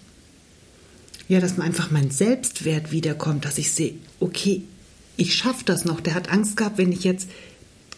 ja, 1.29 1.41
dass 1.41 1.57
man 1.57 1.67
einfach 1.67 1.91
mein 1.91 2.11
Selbstwert 2.11 2.93
wiederkommt, 2.93 3.45
dass 3.45 3.59
ich 3.59 3.73
sehe, 3.73 3.95
okay, 4.21 4.63
ich 5.17 5.35
schaffe 5.35 5.65
das 5.65 5.85
noch. 5.85 6.01
Der 6.01 6.15
hat 6.15 6.31
Angst 6.31 6.57
gehabt, 6.57 6.79
wenn 6.79 6.93
ich 6.93 7.03
jetzt 7.05 7.29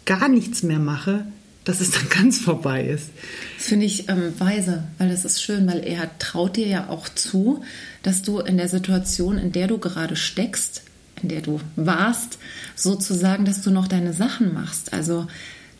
gar 0.07 0.28
nichts 0.28 0.62
mehr 0.62 0.78
mache, 0.78 1.26
dass 1.64 1.80
es 1.80 1.90
dann 1.90 2.09
ganz 2.11 2.38
vorbei 2.38 2.85
ist. 2.87 3.11
Das 3.59 3.66
finde 3.66 3.87
ich 3.87 4.09
ähm, 4.09 4.33
weise, 4.38 4.85
weil 4.97 5.11
das 5.11 5.26
ist 5.26 5.42
schön, 5.42 5.66
weil 5.66 5.85
er 5.85 6.19
traut 6.19 6.57
dir 6.57 6.66
ja 6.66 6.88
auch 6.88 7.09
zu, 7.11 7.62
dass 8.02 8.23
du 8.23 8.38
in 8.38 8.57
der 8.57 8.69
Situation, 8.69 9.37
in 9.37 9.52
der 9.52 9.66
du 9.66 9.76
gerade 9.76 10.16
steckst, 10.16 10.83
in 11.22 11.28
der 11.28 11.42
du 11.42 11.60
warst, 11.76 12.38
sozusagen, 12.76 13.44
dass 13.44 13.62
du 13.62 13.70
noch 13.70 13.88
deine 13.88 14.12
Sachen 14.12 14.54
machst. 14.54 14.92
Also 14.92 15.26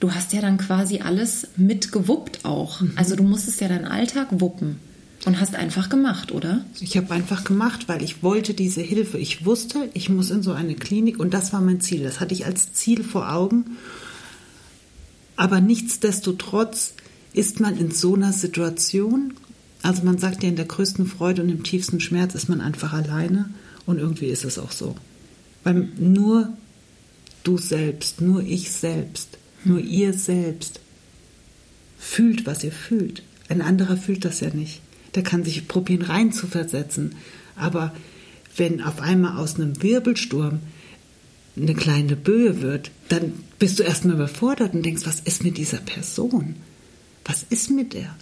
du 0.01 0.13
hast 0.13 0.33
ja 0.33 0.41
dann 0.41 0.59
quasi 0.59 1.01
alles 1.01 1.49
mitgewuppt 1.57 2.45
auch. 2.45 2.81
Mhm. 2.81 2.93
Also 2.97 3.17
du 3.17 3.23
musstest 3.23 3.61
ja 3.61 3.69
deinen 3.69 3.87
Alltag 3.87 4.29
wuppen. 4.31 4.81
Und 5.27 5.39
hast 5.39 5.55
einfach 5.55 5.91
gemacht, 5.91 6.33
oder? 6.33 6.65
Ich 6.81 6.97
habe 6.97 7.13
einfach 7.13 7.45
gemacht, 7.45 7.89
weil 7.89 8.03
ich 8.03 8.23
wollte 8.23 8.55
diese 8.55 8.81
Hilfe. 8.81 9.19
Ich 9.19 9.45
wusste, 9.45 9.91
ich 9.93 10.09
muss 10.09 10.31
in 10.31 10.43
so 10.43 10.53
eine 10.53 10.75
Klinik 10.75 11.21
und 11.21 11.35
das 11.35 11.53
war 11.53 11.61
mein 11.61 11.83
Ziel. 11.83 12.03
Das 12.03 12.21
hatte 12.21 12.33
ich 12.33 12.47
als 12.47 12.73
Ziel 12.73 13.05
vor 13.05 13.31
Augen. 13.31 13.77
Aber 15.37 15.61
nichtsdestotrotz 15.61 16.95
ist 17.35 17.61
man 17.61 17.77
in 17.77 17.91
so 17.91 18.15
einer 18.15 18.33
Situation, 18.33 19.35
also 19.83 20.03
man 20.05 20.19
sagt 20.19 20.43
ja, 20.43 20.49
in 20.49 20.57
der 20.57 20.65
größten 20.65 21.07
Freude 21.07 21.43
und 21.43 21.51
im 21.51 21.63
tiefsten 21.63 22.01
Schmerz 22.01 22.35
ist 22.35 22.49
man 22.49 22.61
einfach 22.63 22.95
alleine 22.95 23.51
und 23.87 23.99
irgendwie 23.99 24.27
ist 24.27 24.45
es 24.45 24.59
auch 24.59 24.73
so. 24.73 24.97
Weil 25.65 25.89
nur 25.99 26.53
du 27.45 27.59
selbst, 27.59 28.21
nur 28.21 28.43
ich 28.43 28.71
selbst, 28.71 29.39
nur 29.65 29.81
ihr 29.81 30.13
selbst 30.13 30.81
fühlt, 31.99 32.47
was 32.47 32.65
ihr 32.65 32.73
fühlt. 32.73 33.23
Ein 33.49 33.63
anderer 33.63 33.97
fühlt 33.97 34.25
das 34.25 34.41
ja 34.41 34.51
nicht 34.51 34.81
der 35.15 35.23
kann 35.23 35.45
sich 35.45 35.69
probieren 35.69 36.03
reinzuversetzen. 36.03 37.17
Aber 37.57 37.95
wenn 38.57 38.83
auf 38.83 39.01
einmal 39.01 39.39
aus 39.39 39.57
einem 39.57 39.83
Wirbelsturm 39.83 40.61
eine 41.57 41.75
kleine 41.75 42.17
Böe 42.17 42.63
wird, 42.63 42.91
dann 43.09 43.33
bist 43.59 43.79
du 43.79 43.83
erstmal 43.83 44.15
überfordert 44.15 44.75
und 44.75 44.85
denkst, 44.85 45.03
was 45.05 45.21
ist 45.21 45.45
mit 45.45 45.59
dieser 45.59 45.79
Person? 45.79 46.57
Was 47.25 47.45
ist 47.49 47.71
mit 47.71 47.93
der? 47.93 48.15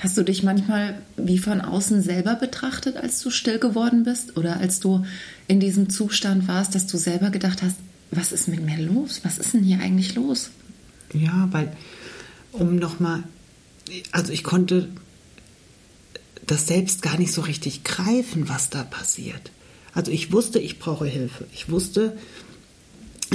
Hast 0.00 0.16
du 0.16 0.22
dich 0.22 0.42
manchmal 0.42 1.02
wie 1.18 1.38
von 1.38 1.60
außen 1.60 2.02
selber 2.02 2.34
betrachtet, 2.34 2.96
als 2.96 3.20
du 3.20 3.30
still 3.30 3.58
geworden 3.58 4.02
bist? 4.04 4.38
Oder 4.38 4.56
als 4.56 4.80
du 4.80 5.04
in 5.46 5.60
diesem 5.60 5.90
Zustand 5.90 6.48
warst, 6.48 6.74
dass 6.74 6.86
du 6.86 6.96
selber 6.96 7.28
gedacht 7.28 7.62
hast, 7.62 7.76
was 8.10 8.32
ist 8.32 8.48
mit 8.48 8.64
mir 8.64 8.78
los? 8.78 9.20
Was 9.24 9.36
ist 9.36 9.52
denn 9.52 9.62
hier 9.62 9.80
eigentlich 9.80 10.14
los? 10.14 10.50
Ja, 11.12 11.48
weil, 11.50 11.76
um 12.52 12.76
nochmal, 12.76 13.24
also 14.10 14.32
ich 14.32 14.42
konnte 14.42 14.88
das 16.46 16.66
selbst 16.66 17.02
gar 17.02 17.18
nicht 17.18 17.32
so 17.32 17.42
richtig 17.42 17.84
greifen, 17.84 18.48
was 18.48 18.70
da 18.70 18.82
passiert. 18.84 19.50
Also 19.92 20.10
ich 20.10 20.32
wusste, 20.32 20.60
ich 20.60 20.78
brauche 20.78 21.06
Hilfe. 21.06 21.46
Ich 21.52 21.70
wusste, 21.70 22.16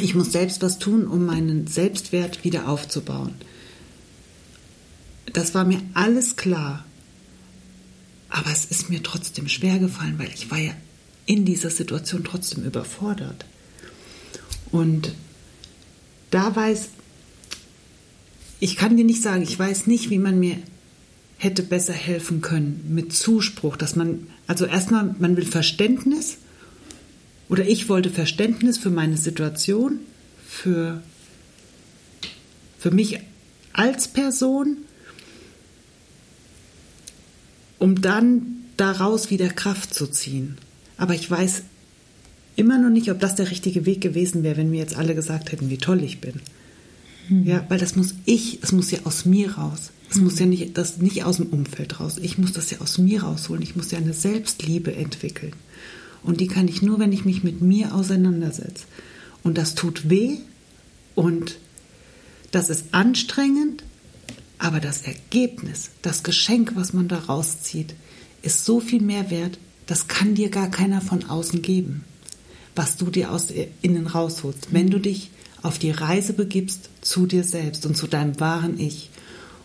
ich 0.01 0.15
muss 0.15 0.31
selbst 0.31 0.63
was 0.63 0.79
tun, 0.79 1.05
um 1.05 1.25
meinen 1.25 1.67
Selbstwert 1.67 2.43
wieder 2.43 2.67
aufzubauen. 2.67 3.35
Das 5.33 5.53
war 5.53 5.65
mir 5.65 5.81
alles 5.93 6.35
klar. 6.35 6.85
Aber 8.29 8.51
es 8.51 8.65
ist 8.65 8.89
mir 8.89 9.01
trotzdem 9.03 9.47
schwer 9.47 9.79
gefallen, 9.79 10.17
weil 10.17 10.29
ich 10.33 10.51
war 10.51 10.59
ja 10.59 10.73
in 11.25 11.45
dieser 11.45 11.69
Situation 11.69 12.23
trotzdem 12.23 12.63
überfordert. 12.63 13.45
Und 14.71 15.13
da 16.31 16.55
weiß, 16.55 16.89
ich 18.59 18.75
kann 18.75 18.97
dir 18.97 19.05
nicht 19.05 19.21
sagen, 19.21 19.43
ich 19.43 19.57
weiß 19.57 19.87
nicht, 19.87 20.09
wie 20.09 20.19
man 20.19 20.39
mir 20.39 20.57
hätte 21.37 21.63
besser 21.63 21.93
helfen 21.93 22.41
können 22.41 22.85
mit 22.89 23.13
Zuspruch, 23.13 23.77
dass 23.77 23.95
man, 23.95 24.27
also 24.47 24.65
erstmal, 24.65 25.15
man 25.19 25.35
will 25.37 25.45
Verständnis 25.45 26.37
oder 27.49 27.67
ich 27.67 27.89
wollte 27.89 28.09
Verständnis 28.09 28.77
für 28.77 28.89
meine 28.89 29.17
Situation, 29.17 29.99
für, 30.47 31.01
für 32.79 32.91
mich 32.91 33.19
als 33.73 34.07
Person, 34.07 34.77
um 37.85 38.01
dann 38.01 38.41
daraus 38.77 39.29
wieder 39.29 39.47
Kraft 39.47 39.93
zu 39.93 40.07
ziehen. 40.07 40.57
Aber 40.97 41.13
ich 41.13 41.29
weiß 41.29 41.61
immer 42.55 42.79
noch 42.79 42.89
nicht, 42.89 43.11
ob 43.11 43.19
das 43.19 43.35
der 43.35 43.51
richtige 43.51 43.85
Weg 43.85 44.01
gewesen 44.01 44.41
wäre, 44.41 44.57
wenn 44.57 44.71
mir 44.71 44.79
jetzt 44.79 44.95
alle 44.95 45.13
gesagt 45.13 45.51
hätten, 45.51 45.69
wie 45.69 45.77
toll 45.77 46.01
ich 46.01 46.19
bin. 46.19 46.41
Hm. 47.27 47.45
Ja, 47.45 47.63
weil 47.69 47.77
das 47.77 47.95
muss 47.95 48.15
ich, 48.25 48.63
es 48.63 48.71
muss 48.71 48.89
ja 48.89 48.97
aus 49.03 49.25
mir 49.25 49.51
raus. 49.51 49.91
Es 50.09 50.17
muss 50.17 50.39
ja 50.39 50.47
nicht, 50.47 50.75
das 50.79 50.97
nicht 50.97 51.25
aus 51.25 51.37
dem 51.37 51.45
Umfeld 51.45 51.99
raus. 51.99 52.17
Ich 52.19 52.39
muss 52.39 52.53
das 52.53 52.71
ja 52.71 52.81
aus 52.81 52.97
mir 52.97 53.21
rausholen. 53.21 53.61
Ich 53.61 53.75
muss 53.75 53.91
ja 53.91 53.99
eine 53.99 54.13
Selbstliebe 54.13 54.95
entwickeln. 54.95 55.53
Und 56.23 56.41
die 56.41 56.47
kann 56.47 56.67
ich 56.67 56.81
nur, 56.81 56.97
wenn 56.97 57.13
ich 57.13 57.23
mich 57.23 57.43
mit 57.43 57.61
mir 57.61 57.93
auseinandersetze. 57.93 58.85
Und 59.43 59.59
das 59.59 59.75
tut 59.75 60.09
weh 60.09 60.37
und 61.13 61.59
das 62.49 62.71
ist 62.71 62.85
anstrengend, 62.93 63.83
aber 64.57 64.79
das 64.79 65.01
Ergebnis, 65.01 65.91
das 66.01 66.23
Geschenk, 66.23 66.73
was 66.75 66.93
man 66.93 67.07
da 67.07 67.19
rauszieht, 67.19 67.93
ist 68.41 68.65
so 68.65 68.79
viel 68.79 69.01
mehr 69.01 69.29
wert, 69.29 69.59
das 69.85 70.07
kann 70.07 70.35
dir 70.35 70.49
gar 70.49 70.69
keiner 70.69 71.01
von 71.01 71.25
außen 71.25 71.61
geben, 71.61 72.03
was 72.75 72.97
du 72.97 73.09
dir 73.09 73.31
aus 73.31 73.47
innen 73.81 74.07
rausholst, 74.07 74.69
wenn 74.71 74.89
du 74.89 74.99
dich 74.99 75.31
auf 75.61 75.79
die 75.79 75.91
Reise 75.91 76.33
begibst 76.33 76.89
zu 77.01 77.25
dir 77.25 77.43
selbst 77.43 77.85
und 77.85 77.97
zu 77.97 78.07
deinem 78.07 78.39
wahren 78.39 78.79
Ich. 78.79 79.09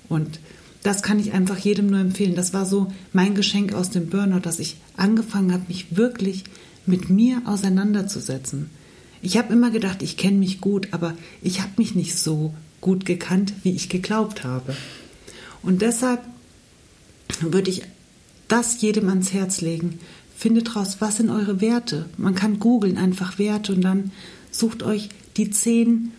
Und 0.09 0.41
das 0.83 1.03
kann 1.03 1.19
ich 1.19 1.33
einfach 1.33 1.59
jedem 1.59 1.89
nur 1.89 2.01
empfehlen. 2.01 2.35
Das 2.35 2.55
war 2.55 2.65
so 2.65 2.91
mein 3.13 3.35
Geschenk 3.35 3.75
aus 3.75 3.91
dem 3.91 4.09
Burnout, 4.09 4.41
dass 4.41 4.59
ich 4.59 4.77
angefangen 4.97 5.53
habe, 5.53 5.65
mich 5.69 5.97
wirklich 5.97 6.45
mit 6.87 7.11
mir 7.11 7.43
auseinanderzusetzen. 7.45 8.71
Ich 9.23 9.37
habe 9.37 9.53
immer 9.53 9.71
gedacht, 9.71 10.03
ich 10.03 10.17
kenne 10.17 10.39
mich 10.39 10.61
gut, 10.61 10.89
aber 10.93 11.15
ich 11.43 11.61
habe 11.61 11.73
mich 11.77 11.95
nicht 11.95 12.17
so 12.17 12.55
gut 12.81 13.05
gekannt, 13.05 13.53
wie 13.63 13.73
ich 13.73 13.89
geglaubt 13.89 14.45
habe. 14.45 14.77
Und 15.63 15.83
deshalb 15.83 16.21
würde 17.41 17.71
ich 17.71 17.83
das 18.49 18.81
jedem 18.81 19.09
ans 19.09 19.33
Herz 19.33 19.61
legen. 19.61 20.01
Findet 20.37 20.75
raus, 20.75 20.97
was 21.01 21.19
sind 21.19 21.31
eure 21.31 21.61
Werte. 21.61 22.07
Man 22.17 22.35
kann 22.35 22.59
googeln 22.59 22.97
einfach 22.97 23.39
Werte 23.39 23.75
und 23.75 23.83
dann 23.83 24.11
sucht 24.51 24.83
euch 24.83 25.11
die 25.37 25.51
zehn 25.51 26.13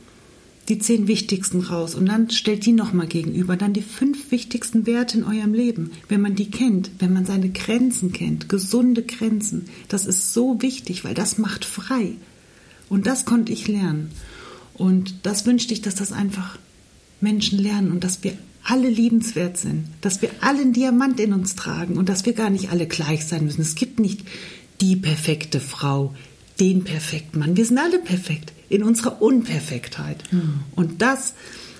die 0.69 0.79
zehn 0.79 1.07
wichtigsten 1.07 1.59
raus 1.61 1.95
und 1.95 2.05
dann 2.05 2.29
stellt 2.29 2.65
die 2.65 2.71
nochmal 2.71 3.07
gegenüber, 3.07 3.57
dann 3.57 3.73
die 3.73 3.81
fünf 3.81 4.31
wichtigsten 4.31 4.85
Werte 4.85 5.17
in 5.17 5.23
eurem 5.25 5.53
Leben. 5.53 5.91
Wenn 6.07 6.21
man 6.21 6.35
die 6.35 6.49
kennt, 6.49 6.91
wenn 6.99 7.11
man 7.11 7.25
seine 7.25 7.49
Grenzen 7.49 8.13
kennt, 8.13 8.47
gesunde 8.47 9.03
Grenzen, 9.03 9.65
das 9.89 10.05
ist 10.05 10.33
so 10.33 10.61
wichtig, 10.61 11.03
weil 11.03 11.13
das 11.13 11.37
macht 11.37 11.65
frei. 11.65 12.13
Und 12.89 13.07
das 13.07 13.25
konnte 13.25 13.51
ich 13.51 13.67
lernen. 13.67 14.11
Und 14.81 15.13
das 15.27 15.45
wünschte 15.45 15.75
ich, 15.75 15.81
dass 15.81 15.93
das 15.93 16.11
einfach 16.11 16.57
Menschen 17.19 17.59
lernen 17.59 17.91
und 17.91 18.03
dass 18.03 18.23
wir 18.23 18.33
alle 18.63 18.89
liebenswert 18.89 19.55
sind, 19.57 19.85
dass 20.01 20.23
wir 20.23 20.31
alle 20.41 20.61
einen 20.61 20.73
Diamant 20.73 21.19
in 21.19 21.33
uns 21.33 21.55
tragen 21.55 21.97
und 21.97 22.09
dass 22.09 22.25
wir 22.25 22.33
gar 22.33 22.49
nicht 22.49 22.71
alle 22.71 22.87
gleich 22.87 23.25
sein 23.25 23.45
müssen. 23.45 23.61
Es 23.61 23.75
gibt 23.75 23.99
nicht 23.99 24.21
die 24.81 24.95
perfekte 24.95 25.59
Frau, 25.59 26.15
den 26.59 26.83
perfekten 26.83 27.37
Mann. 27.37 27.57
Wir 27.57 27.65
sind 27.65 27.77
alle 27.77 27.99
perfekt 27.99 28.53
in 28.69 28.81
unserer 28.81 29.21
Unperfektheit. 29.21 30.23
Mhm. 30.31 30.61
Und 30.75 31.03
das 31.03 31.35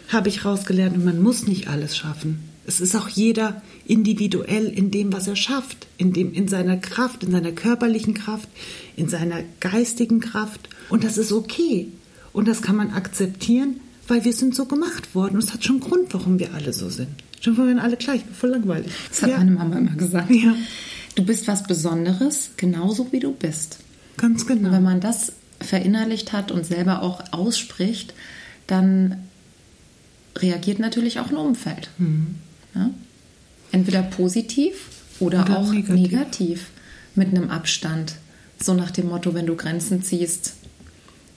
habe 0.09 0.29
ich 0.29 0.45
rausgelernt 0.45 0.95
und 0.95 1.03
man 1.03 1.23
muss 1.23 1.47
nicht 1.47 1.69
alles 1.69 1.97
schaffen. 1.97 2.49
Es 2.67 2.81
ist 2.81 2.95
auch 2.95 3.09
jeder 3.09 3.63
individuell 3.87 4.67
in 4.67 4.91
dem, 4.91 5.11
was 5.11 5.27
er 5.27 5.35
schafft, 5.35 5.87
in 5.97 6.13
dem, 6.13 6.33
in 6.33 6.47
seiner 6.47 6.77
Kraft, 6.77 7.23
in 7.23 7.31
seiner 7.31 7.51
körperlichen 7.51 8.13
Kraft, 8.13 8.47
in 8.95 9.09
seiner 9.09 9.41
geistigen 9.59 10.19
Kraft. 10.19 10.69
Und 10.89 11.03
das 11.03 11.17
ist 11.17 11.31
okay. 11.31 11.87
Und 12.33 12.47
das 12.47 12.61
kann 12.61 12.75
man 12.75 12.91
akzeptieren, 12.91 13.79
weil 14.07 14.25
wir 14.25 14.33
sind 14.33 14.55
so 14.55 14.65
gemacht 14.65 15.15
worden. 15.15 15.35
Und 15.35 15.43
es 15.43 15.53
hat 15.53 15.63
schon 15.63 15.81
einen 15.81 15.89
Grund, 15.89 16.13
warum 16.13 16.39
wir 16.39 16.53
alle 16.53 16.73
so 16.73 16.89
sind. 16.89 17.09
Schon 17.41 17.57
wir 17.57 17.81
alle 17.81 17.97
gleich, 17.97 18.21
voll 18.37 18.51
langweilig. 18.51 18.91
Das 19.09 19.23
hat 19.23 19.31
ja. 19.31 19.37
meine 19.37 19.51
Mama 19.51 19.77
immer 19.77 19.95
gesagt. 19.95 20.29
Ja. 20.31 20.55
Du 21.15 21.25
bist 21.25 21.47
was 21.47 21.63
Besonderes, 21.63 22.51
genauso 22.55 23.11
wie 23.11 23.19
du 23.19 23.33
bist. 23.33 23.79
Ganz 24.17 24.45
genau. 24.45 24.69
Und 24.69 24.75
wenn 24.75 24.83
man 24.83 25.01
das 25.01 25.33
verinnerlicht 25.59 26.33
hat 26.33 26.51
und 26.51 26.65
selber 26.65 27.01
auch 27.01 27.33
ausspricht, 27.33 28.13
dann 28.67 29.17
reagiert 30.37 30.79
natürlich 30.79 31.19
auch 31.19 31.29
ein 31.29 31.35
Umfeld. 31.35 31.89
Mhm. 31.97 32.35
Ja? 32.75 32.91
Entweder 33.71 34.03
positiv 34.03 34.89
oder, 35.19 35.43
oder 35.43 35.57
auch 35.57 35.71
negativ. 35.71 36.11
negativ 36.11 36.67
mit 37.15 37.29
einem 37.29 37.49
Abstand. 37.49 38.15
So 38.61 38.73
nach 38.73 38.91
dem 38.91 39.09
Motto, 39.09 39.33
wenn 39.33 39.47
du 39.47 39.55
Grenzen 39.55 40.03
ziehst, 40.03 40.53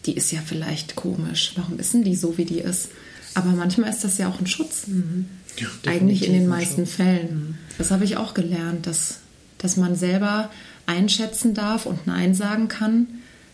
die 0.06 0.16
ist 0.16 0.32
ja 0.32 0.40
vielleicht 0.44 0.96
komisch. 0.96 1.52
Warum 1.56 1.78
ist 1.78 1.94
denn 1.94 2.04
die 2.04 2.16
so, 2.16 2.36
wie 2.38 2.44
die 2.44 2.58
ist? 2.58 2.88
Aber 3.34 3.50
manchmal 3.50 3.90
ist 3.90 4.04
das 4.04 4.18
ja 4.18 4.28
auch 4.28 4.40
ein 4.40 4.46
Schutz. 4.46 4.86
Mhm. 4.86 5.26
Ja, 5.56 5.68
Eigentlich 5.90 6.26
in 6.26 6.32
den 6.32 6.46
meisten 6.46 6.86
Fällen. 6.86 7.34
Mhm. 7.34 7.54
Das 7.78 7.90
habe 7.90 8.04
ich 8.04 8.16
auch 8.16 8.34
gelernt, 8.34 8.86
dass, 8.86 9.20
dass 9.58 9.76
man 9.76 9.96
selber 9.96 10.50
einschätzen 10.86 11.54
darf 11.54 11.86
und 11.86 12.06
Nein 12.06 12.34
sagen 12.34 12.68
kann 12.68 13.06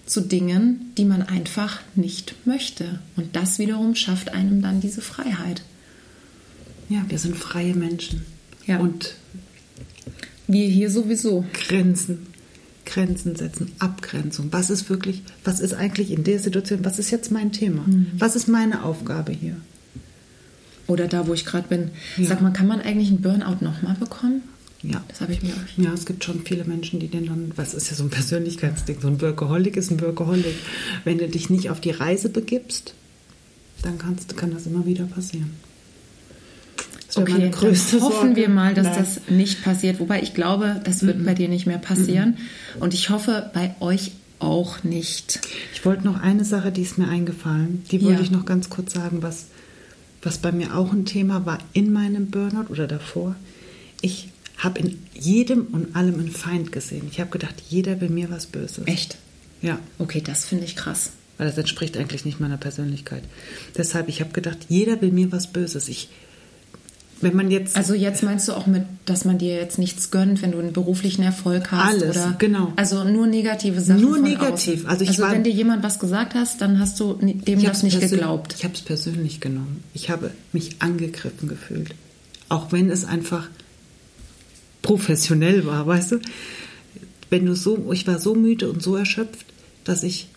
zu 0.07 0.21
Dingen, 0.21 0.92
die 0.99 1.04
man 1.04 1.23
einfach 1.23 1.80
nicht 1.95 2.35
möchte. 2.45 2.99
Und 3.16 3.37
das 3.37 3.59
wiederum 3.59 3.95
schafft 3.95 4.33
einem 4.33 4.61
dann 4.61 4.80
diese 4.80 5.00
Freiheit. 5.00 5.62
Ja, 6.88 7.04
wir 7.09 7.19
sind 7.19 7.37
freie 7.37 7.75
Menschen. 7.75 8.26
Ja. 8.66 8.80
Und 8.80 9.14
wir 10.49 10.66
hier 10.66 10.90
sowieso. 10.90 11.45
Grenzen. 11.52 12.26
Grenzen 12.90 13.37
setzen, 13.37 13.73
Abgrenzung. 13.78 14.49
Was 14.50 14.68
ist 14.68 14.90
wirklich, 14.90 15.23
was 15.44 15.61
ist 15.61 15.75
eigentlich 15.75 16.11
in 16.11 16.25
der 16.25 16.38
Situation, 16.40 16.85
was 16.85 16.99
ist 16.99 17.11
jetzt 17.11 17.30
mein 17.30 17.52
Thema? 17.52 17.85
Mhm. 17.87 18.09
Was 18.18 18.35
ist 18.35 18.49
meine 18.49 18.82
Aufgabe 18.85 19.32
hier? 19.32 19.56
Oder 20.87 21.06
da, 21.06 21.28
wo 21.28 21.35
ich 21.35 21.44
gerade 21.44 21.68
bin. 21.68 21.92
Ja. 22.16 22.26
Sag 22.26 22.42
mal, 22.42 22.52
kann 22.52 22.66
man 22.66 22.80
eigentlich 22.80 23.09
einen 23.09 23.23
Burnout 23.23 23.64
nochmal 23.64 23.94
bekommen? 23.94 24.42
Ja. 24.82 25.04
Das 25.09 25.20
habe 25.20 25.32
ich 25.32 25.42
mir 25.42 25.50
auch. 25.50 25.78
Ja, 25.78 25.92
es 25.92 26.04
gibt 26.04 26.25
schon 26.25 26.40
viele 26.44 26.64
Menschen, 26.64 26.99
die 26.99 27.09
den 27.09 27.26
dann, 27.26 27.52
was 27.54 27.75
ist 27.75 27.90
ja 27.90 27.97
so 27.97 28.04
ein 28.04 28.11
Persönlichkeitsding, 28.11 29.00
so 29.00 29.09
ein 29.09 29.20
Workaholic 29.20 29.76
ist 29.76 29.90
ein 29.90 30.00
Workaholic. 30.00 30.56
Wenn 31.04 31.18
du 31.18 31.28
dich 31.28 31.49
nicht 31.49 31.70
auf 31.70 31.80
die 31.80 31.90
Reise 31.90 32.28
begibst, 32.28 32.94
dann 33.82 33.99
kannst, 33.99 34.37
kann 34.37 34.52
das 34.52 34.66
immer 34.66 34.85
wieder 34.87 35.04
passieren. 35.04 35.50
Okay, 37.16 37.50
dann 37.50 37.54
hoffen 37.54 38.00
Sorge. 38.00 38.36
wir 38.36 38.48
mal, 38.48 38.74
dass 38.74 38.86
Nein. 38.86 38.96
das 38.98 39.20
nicht 39.28 39.64
passiert. 39.64 40.00
Wobei 40.00 40.22
ich 40.22 40.34
glaube, 40.34 40.80
das 40.84 41.02
wird 41.02 41.18
mhm. 41.18 41.24
bei 41.24 41.34
dir 41.34 41.48
nicht 41.48 41.66
mehr 41.66 41.78
passieren. 41.78 42.36
Mhm. 42.76 42.82
Und 42.82 42.94
ich 42.94 43.10
hoffe, 43.10 43.50
bei 43.52 43.74
euch 43.80 44.12
auch 44.38 44.82
nicht. 44.82 45.40
Ich 45.74 45.84
wollte 45.84 46.04
noch 46.04 46.20
eine 46.20 46.44
Sache, 46.44 46.72
die 46.72 46.82
ist 46.82 46.98
mir 46.98 47.08
eingefallen. 47.08 47.84
Die 47.90 48.02
wollte 48.02 48.18
ja. 48.18 48.24
ich 48.24 48.30
noch 48.30 48.44
ganz 48.44 48.70
kurz 48.70 48.94
sagen, 48.94 49.22
was, 49.22 49.46
was 50.22 50.38
bei 50.38 50.50
mir 50.52 50.76
auch 50.76 50.92
ein 50.92 51.04
Thema 51.04 51.46
war 51.46 51.58
in 51.72 51.92
meinem 51.92 52.30
Burnout 52.30 52.70
oder 52.70 52.86
davor. 52.86 53.36
Ich 54.00 54.28
habe 54.56 54.80
in 54.80 54.98
jedem 55.14 55.66
und 55.72 55.94
allem 55.96 56.18
einen 56.18 56.30
Feind 56.30 56.72
gesehen. 56.72 57.08
Ich 57.10 57.20
habe 57.20 57.30
gedacht, 57.30 57.54
jeder 57.68 58.00
will 58.00 58.10
mir 58.10 58.30
was 58.30 58.46
Böses. 58.46 58.86
Echt? 58.86 59.18
Ja. 59.62 59.78
Okay, 59.98 60.22
das 60.24 60.44
finde 60.44 60.64
ich 60.64 60.76
krass. 60.76 61.12
Weil 61.38 61.46
das 61.46 61.56
entspricht 61.56 61.96
eigentlich 61.96 62.24
nicht 62.24 62.40
meiner 62.40 62.58
Persönlichkeit. 62.58 63.22
Deshalb, 63.76 64.08
ich 64.08 64.20
habe 64.20 64.32
gedacht, 64.32 64.58
jeder 64.68 65.00
will 65.00 65.12
mir 65.12 65.32
was 65.32 65.52
Böses. 65.52 65.88
Ich 65.88 66.10
wenn 67.20 67.36
man 67.36 67.50
jetzt 67.50 67.76
also 67.76 67.94
jetzt 67.94 68.22
meinst 68.22 68.48
du 68.48 68.52
auch 68.52 68.66
mit, 68.66 68.84
dass 69.04 69.24
man 69.24 69.38
dir 69.38 69.54
jetzt 69.54 69.78
nichts 69.78 70.10
gönnt, 70.10 70.40
wenn 70.42 70.52
du 70.52 70.58
einen 70.58 70.72
beruflichen 70.72 71.22
Erfolg 71.22 71.70
hast 71.70 71.88
alles, 71.88 72.16
oder 72.16 72.36
genau. 72.38 72.72
Also 72.76 73.04
nur 73.04 73.26
negative 73.26 73.80
Sachen. 73.80 74.00
Nur 74.00 74.18
negativ. 74.18 74.80
Außen. 74.80 74.86
Also, 74.86 75.04
ich 75.04 75.10
also 75.10 75.22
war, 75.22 75.32
wenn 75.32 75.44
dir 75.44 75.52
jemand 75.52 75.82
was 75.82 75.98
gesagt 75.98 76.34
hast, 76.34 76.60
dann 76.60 76.78
hast 76.78 76.98
du 76.98 77.14
dem 77.14 77.62
das 77.62 77.82
nicht 77.82 78.00
geglaubt. 78.00 78.54
Ich 78.56 78.64
habe 78.64 78.74
es 78.74 78.80
persönlich 78.80 79.40
genommen. 79.40 79.84
Ich 79.92 80.08
habe 80.08 80.30
mich 80.52 80.76
angegriffen 80.80 81.48
gefühlt, 81.48 81.94
auch 82.48 82.72
wenn 82.72 82.90
es 82.90 83.04
einfach 83.04 83.48
professionell 84.82 85.66
war, 85.66 85.86
weißt 85.86 86.12
du? 86.12 86.20
Wenn 87.28 87.46
du 87.46 87.54
so, 87.54 87.92
ich 87.92 88.06
war 88.06 88.18
so 88.18 88.34
müde 88.34 88.70
und 88.70 88.82
so 88.82 88.96
erschöpft, 88.96 89.46
dass 89.84 90.02
ich 90.02 90.28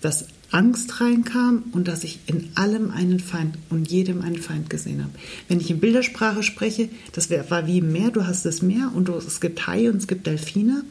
das 0.00 0.26
Angst 0.56 1.02
reinkam 1.02 1.64
und 1.72 1.86
dass 1.86 2.02
ich 2.02 2.20
in 2.24 2.48
allem 2.54 2.90
einen 2.90 3.20
Feind 3.20 3.58
und 3.68 3.90
jedem 3.90 4.22
einen 4.22 4.38
Feind 4.38 4.70
gesehen 4.70 5.02
habe. 5.02 5.12
Wenn 5.48 5.60
ich 5.60 5.70
in 5.70 5.80
Bildersprache 5.80 6.42
spreche, 6.42 6.88
das 7.12 7.28
war 7.30 7.66
wie 7.66 7.78
im 7.78 7.92
Meer, 7.92 8.10
du 8.10 8.26
hast 8.26 8.46
das 8.46 8.62
Meer 8.62 8.90
und 8.94 9.10
es 9.10 9.42
gibt 9.42 9.66
Haie 9.66 9.90
und 9.90 9.98
es 9.98 10.06
gibt 10.06 10.26
Delfine 10.26 10.82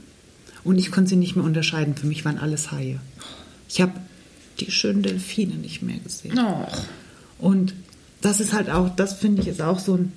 und 0.64 0.78
ich 0.78 0.92
konnte 0.92 1.10
sie 1.10 1.16
nicht 1.16 1.36
mehr 1.36 1.44
unterscheiden. 1.44 1.96
Für 1.96 2.06
mich 2.06 2.24
waren 2.26 2.38
alles 2.38 2.72
Haie. 2.72 3.00
Ich 3.68 3.82
habe 3.82 3.94
die 4.60 4.70
schönen 4.70 5.02
Delfine 5.02 5.56
nicht 5.56 5.82
mehr 5.82 5.98
gesehen. 5.98 6.38
Oh. 6.38 6.68
Und 7.40 7.74
das 8.22 8.40
ist 8.40 8.54
halt 8.54 8.70
auch, 8.70 8.96
das 8.96 9.14
finde 9.14 9.42
ich 9.42 9.48
ist 9.48 9.64
auch 9.64 9.80
so 9.80 9.96
ein 9.96 10.12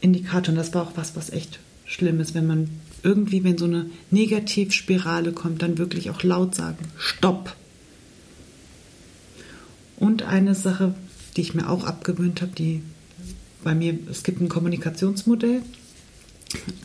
Indikator 0.00 0.52
und 0.52 0.56
das 0.56 0.74
war 0.74 0.82
auch 0.82 0.92
was, 0.94 1.16
was 1.16 1.30
echt 1.30 1.58
schlimm 1.86 2.20
ist, 2.20 2.34
wenn 2.34 2.46
man 2.46 2.70
irgendwie, 3.02 3.42
wenn 3.42 3.58
so 3.58 3.64
eine 3.64 3.86
Negativspirale 4.12 5.32
kommt, 5.32 5.62
dann 5.62 5.76
wirklich 5.76 6.08
auch 6.10 6.22
laut 6.22 6.54
sagen, 6.54 6.78
stopp 6.96 7.56
und 9.98 10.22
eine 10.22 10.54
Sache, 10.54 10.94
die 11.36 11.40
ich 11.42 11.54
mir 11.54 11.68
auch 11.68 11.84
abgewöhnt 11.84 12.42
habe, 12.42 12.52
die 12.52 12.82
bei 13.62 13.74
mir, 13.74 13.98
es 14.10 14.22
gibt 14.22 14.40
ein 14.40 14.48
Kommunikationsmodell, 14.48 15.62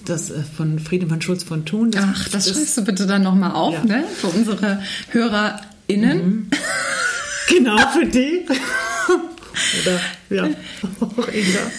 das 0.05 0.31
äh, 0.31 0.41
von 0.41 0.79
Friedemann 0.79 1.21
Schulz 1.21 1.43
von 1.43 1.65
Thun. 1.65 1.91
Das, 1.91 2.03
Ach, 2.03 2.29
das, 2.29 2.45
das 2.45 2.55
schreibst 2.55 2.77
du 2.77 2.83
bitte 2.83 3.05
dann 3.05 3.23
nochmal 3.23 3.51
auf, 3.51 3.73
ja. 3.73 3.83
ne? 3.83 4.03
Für 4.15 4.27
unsere 4.27 4.81
HörerInnen. 5.09 6.25
Mhm. 6.25 6.49
Genau, 7.47 7.77
für 7.89 8.05
die. 8.05 8.45
Oder, 9.81 9.99
ja, 10.29 10.43
auch 10.99 11.27
Inga. 11.27 11.71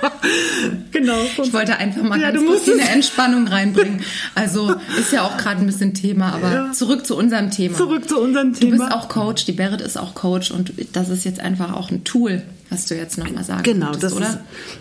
genau. 0.92 1.18
Ich 1.42 1.52
wollte 1.52 1.76
einfach 1.76 2.02
mal 2.02 2.20
ja, 2.20 2.30
ganz 2.30 2.44
kurz 2.44 2.68
eine 2.68 2.88
Entspannung 2.88 3.46
reinbringen. 3.46 4.00
Also 4.34 4.74
ist 4.98 5.12
ja 5.12 5.22
auch 5.22 5.36
gerade 5.36 5.60
ein 5.60 5.66
bisschen 5.66 5.94
Thema, 5.94 6.32
aber 6.32 6.52
ja. 6.52 6.72
zurück 6.72 7.06
zu 7.06 7.16
unserem 7.16 7.50
Thema. 7.50 7.76
Zurück 7.76 8.08
zu 8.08 8.20
unserem 8.20 8.54
Thema. 8.54 8.76
Du 8.76 8.82
bist 8.82 8.92
auch 8.92 9.08
Coach, 9.08 9.44
die 9.44 9.52
Berit 9.52 9.80
ist 9.80 9.96
auch 9.98 10.14
Coach 10.14 10.50
und 10.50 10.72
das 10.92 11.08
ist 11.08 11.24
jetzt 11.24 11.40
einfach 11.40 11.72
auch 11.72 11.90
ein 11.90 12.04
Tool, 12.04 12.42
was 12.70 12.86
du 12.86 12.96
jetzt 12.96 13.18
nochmal 13.18 13.44
sagen 13.44 13.62
genau, 13.62 13.92
könntest, 13.92 14.04
das 14.04 14.12
oder? 14.14 14.28
Ist, 14.28 14.38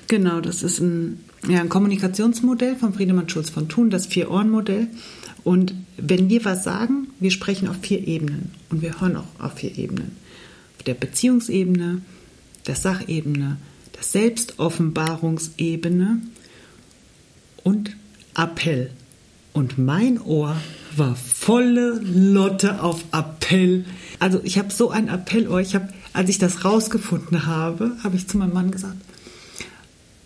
genau, 0.08 0.42
das 0.42 0.64
ist 0.64 0.80
ein, 0.80 1.24
ja, 1.48 1.62
ein 1.62 1.70
Kommunikationsmodell 1.70 2.76
von 2.76 2.94
Friedemann 2.94 3.30
Schulz 3.30 3.50
von 3.50 3.70
Thun, 3.70 3.90
das 3.90 4.08
Vier-Ohren-Modell. 4.08 4.88
Und 5.44 5.74
wenn 5.96 6.30
wir 6.30 6.44
was 6.44 6.64
sagen, 6.64 7.08
wir 7.20 7.32
sprechen 7.32 7.70
auf 7.70 7.78
vier 7.82 8.06
Ebenen 8.06 8.52
und 8.70 8.82
wir 8.82 9.00
hören 9.00 9.16
auch 9.16 9.40
auf 9.40 9.54
vier 9.54 9.78
Ebenen. 9.78 10.18
Auf 10.78 10.84
der 10.84 10.94
Beziehungsebene, 10.94 12.02
der 12.68 12.76
Sachebene, 12.76 13.58
der 13.98 14.04
Selbstoffenbarungsebene 14.04 16.22
und 17.64 17.96
Appell. 18.36 18.92
Und 19.54 19.78
mein 19.78 20.20
Ohr 20.22 20.56
war 20.96 21.16
volle 21.16 22.00
Lotte 22.04 22.84
auf 22.84 23.04
Appell. 23.12 23.86
Also 24.20 24.40
ich 24.44 24.58
habe 24.60 24.72
so 24.72 24.92
ein 24.92 25.10
Appellohr. 25.10 25.62
Ich 25.62 25.76
habe, 25.76 25.90
als 26.14 26.30
ich 26.30 26.38
das 26.38 26.64
rausgefunden 26.64 27.46
habe, 27.46 27.98
habe 28.04 28.16
ich 28.16 28.28
zu 28.28 28.38
meinem 28.38 28.54
Mann 28.54 28.72
gesagt, 28.72 28.98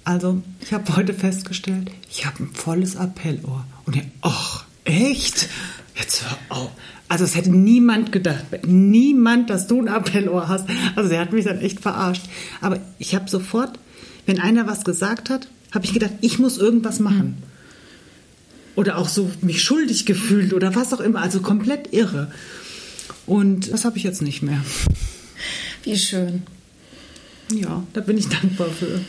also 0.04 0.42
ich 0.62 0.74
habe 0.74 0.96
heute 0.96 1.14
festgestellt, 1.14 1.92
ich 2.10 2.26
habe 2.26 2.44
ein 2.44 2.50
volles 2.54 2.98
Appellohr. 2.98 3.66
Und 3.86 3.96
er, 3.96 4.04
ach, 4.22 4.66
echt? 4.84 5.48
Jetzt 5.96 6.24
hör 6.24 6.38
auf. 6.50 6.72
Also 7.12 7.26
es 7.26 7.36
hätte 7.36 7.52
niemand 7.52 8.14
gedacht, 8.14 8.46
niemand, 8.66 9.50
dass 9.50 9.68
du 9.68 9.82
ein 9.82 9.90
Appellohr 9.90 10.48
hast. 10.48 10.70
Also 10.96 11.10
der 11.10 11.20
hat 11.20 11.34
mich 11.34 11.44
dann 11.44 11.60
echt 11.60 11.82
verarscht. 11.82 12.24
Aber 12.62 12.80
ich 13.00 13.16
habe 13.16 13.30
sofort, 13.30 13.78
wenn 14.26 14.40
einer 14.40 14.66
was 14.66 14.86
gesagt 14.86 15.30
hat, 15.30 15.50
habe 15.74 15.84
ich 15.84 15.92
gedacht, 15.92 16.14
ich 16.22 16.40
muss 16.40 16.58
irgendwas 16.58 17.02
machen. 17.02 17.44
Oder 18.78 18.98
auch 18.98 19.10
so 19.10 19.30
mich 19.42 19.62
schuldig 19.62 20.06
gefühlt 20.06 20.54
oder 20.54 20.74
was 20.74 20.94
auch 20.94 21.02
immer. 21.02 21.22
Also 21.22 21.42
komplett 21.42 21.92
irre. 21.92 22.32
Und 23.26 23.74
das 23.74 23.84
habe 23.84 23.98
ich 23.98 24.04
jetzt 24.04 24.22
nicht 24.22 24.42
mehr. 24.42 24.64
Wie 25.84 25.98
schön. 25.98 26.44
Ja, 27.52 27.84
da 27.92 28.00
bin 28.00 28.18
ich 28.18 28.30
dankbar 28.30 28.70
für. 28.70 29.02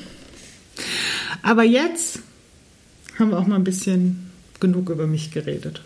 Aber 1.41 1.62
jetzt 1.62 2.19
haben 3.17 3.31
wir 3.31 3.38
auch 3.38 3.47
mal 3.47 3.55
ein 3.55 3.65
bisschen 3.65 4.33
genug 4.59 4.91
über 4.91 5.07
mich 5.07 5.31
geredet. 5.31 5.83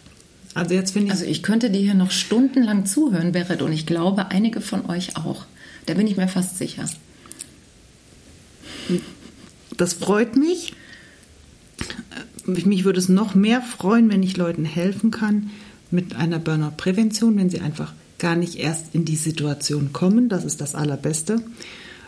Also 0.57 0.75
jetzt 0.75 0.93
finde 0.93 1.09
ich. 1.09 1.13
Also 1.13 1.25
ich 1.27 1.43
könnte 1.43 1.71
dir 1.71 1.81
hier 1.81 1.95
noch 1.95 2.11
stundenlang 2.11 2.87
zuhören, 2.87 3.33
Berit, 3.33 3.61
und 3.61 3.73
ich 3.73 3.85
glaube, 3.85 4.31
einige 4.31 4.63
von 4.63 4.87
euch 4.89 5.17
auch. 5.17 5.45
Da 5.85 5.95
bin 5.95 6.07
ich 6.07 6.17
mir 6.17 6.29
fast 6.29 6.57
sicher. 6.57 6.89
Das 9.77 9.93
freut 9.93 10.35
mich. 10.35 10.73
Mich 12.47 12.85
würde 12.85 12.99
es 12.99 13.11
noch 13.11 13.35
mehr 13.35 13.61
freuen, 13.61 14.09
wenn 14.11 14.23
ich 14.23 14.39
Leuten 14.39 14.65
helfen 14.65 15.11
kann 15.11 15.51
mit 15.91 16.17
einer 16.17 16.39
Burnout-Prävention, 16.39 17.37
wenn 17.37 17.51
sie 17.51 17.61
einfach 17.61 17.93
gar 18.19 18.35
nicht 18.35 18.55
erst 18.55 18.95
in 18.95 19.05
die 19.05 19.17
Situation 19.17 19.93
kommen. 19.93 20.31
Das 20.31 20.45
ist 20.45 20.63
das 20.63 20.75
Allerbeste 20.75 21.43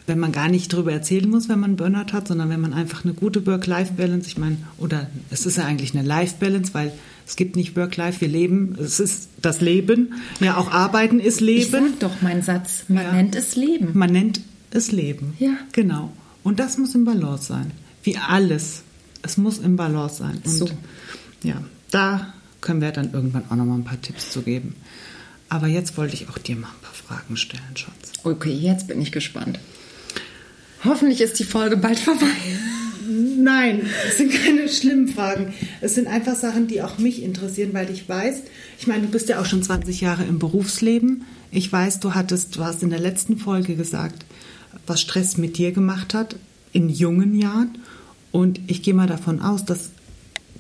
wenn 0.09 0.19
man 0.19 0.33
gar 0.33 0.49
nicht 0.49 0.73
darüber 0.73 0.93
erzählen 0.93 1.29
muss, 1.29 1.49
wenn 1.49 1.61
man 1.61 1.77
Burnout 1.77 2.13
hat, 2.13 2.29
sondern 2.29 2.49
wenn 2.49 2.61
man 2.61 2.73
einfach 2.73 3.05
eine 3.05 3.15
gute 3.15 3.47
Work-Life-Balance, 3.47 4.27
ich 4.27 4.39
meine, 4.39 4.57
oder 4.79 5.09
es 5.31 5.47
ist 5.47 5.59
ja 5.59 5.65
eigentlich 5.65 5.95
eine 5.95 6.07
Life-Balance, 6.07 6.75
weil 6.75 6.93
es 7.27 7.37
gibt 7.37 7.57
nicht 7.57 7.77
Work-Life, 7.77 8.21
wir 8.23 8.29
leben, 8.29 8.77
es 8.81 9.01
ist 9.01 9.29
das 9.43 9.61
Leben. 9.61 10.15
Ja, 10.41 10.57
auch 10.57 10.73
Arbeiten 10.73 11.21
ist 11.21 11.41
Leben. 11.41 11.61
Ich 11.61 11.71
sag 11.71 12.01
doch 12.01 12.23
mein 12.23 12.43
Satz, 12.43 12.85
man 12.89 13.05
ja. 13.05 13.13
nennt 13.13 13.37
es 13.37 13.55
Leben. 13.55 13.91
Man 13.93 14.11
nennt 14.11 14.41
es 14.71 14.93
Leben. 14.93 15.35
Ja. 15.39 15.53
Genau. 15.73 16.11
Und 16.43 16.59
das 16.59 16.79
muss 16.79 16.95
im 16.95 17.05
Balance 17.05 17.47
sein. 17.47 17.71
Wie 18.03 18.17
alles. 18.17 18.83
Es 19.21 19.37
muss 19.37 19.59
im 19.59 19.77
Balance 19.77 20.17
sein. 20.17 20.41
Und 20.43 20.51
so. 20.51 20.69
ja, 21.43 21.63
da 21.91 22.33
können 22.63 22.81
wir 22.81 22.93
dann 22.93 23.13
irgendwann 23.13 23.45
auch 23.51 23.57
noch 23.57 23.67
mal 23.67 23.75
ein 23.75 23.85
paar 23.85 24.01
Tipps 24.01 24.31
zu 24.33 24.43
geben. 24.43 24.75
Aber 25.51 25.67
jetzt 25.67 25.97
wollte 25.97 26.15
ich 26.15 26.29
auch 26.29 26.39
dir 26.39 26.57
mal 26.57 26.69
ein 26.69 26.83
paar 26.83 26.93
Fragen 26.93 27.37
stellen, 27.37 27.77
Schatz. 27.77 28.13
Okay, 28.25 28.53
jetzt 28.53 28.89
bin 28.89 29.01
ich 29.01 29.13
gespannt. 29.13 29.59
Hoffentlich 30.85 31.21
ist 31.21 31.39
die 31.39 31.45
Folge 31.45 31.77
bald 31.77 31.99
vorbei. 31.99 32.27
Nein, 33.09 33.87
es 34.07 34.19
sind 34.19 34.33
keine 34.33 34.69
schlimmen 34.69 35.09
Fragen. 35.09 35.55
Es 35.81 35.95
sind 35.95 36.07
einfach 36.07 36.37
Sachen, 36.37 36.67
die 36.67 36.83
auch 36.83 36.99
mich 36.99 37.23
interessieren, 37.23 37.71
weil 37.73 37.91
ich 37.91 38.09
weiß, 38.09 38.43
ich 38.79 38.87
meine, 38.87 39.03
du 39.03 39.09
bist 39.09 39.29
ja 39.29 39.41
auch 39.41 39.47
schon 39.47 39.63
20 39.63 40.01
Jahre 40.01 40.25
im 40.25 40.39
Berufsleben. 40.39 41.25
Ich 41.51 41.73
weiß, 41.73 42.01
du 42.01 42.15
hattest, 42.15 42.57
du 42.57 42.65
hast 42.65 42.83
in 42.83 42.91
der 42.91 42.99
letzten 42.99 43.39
Folge 43.39 43.77
gesagt, 43.77 44.25
was 44.87 45.01
Stress 45.01 45.37
mit 45.37 45.57
dir 45.57 45.73
gemacht 45.73 46.15
hat 46.15 46.37
in 46.73 46.89
jungen 46.89 47.35
Jahren. 47.35 47.79
Und 48.31 48.61
ich 48.67 48.83
gehe 48.83 48.95
mal 48.95 49.07
davon 49.07 49.41
aus, 49.41 49.65
dass 49.65 49.91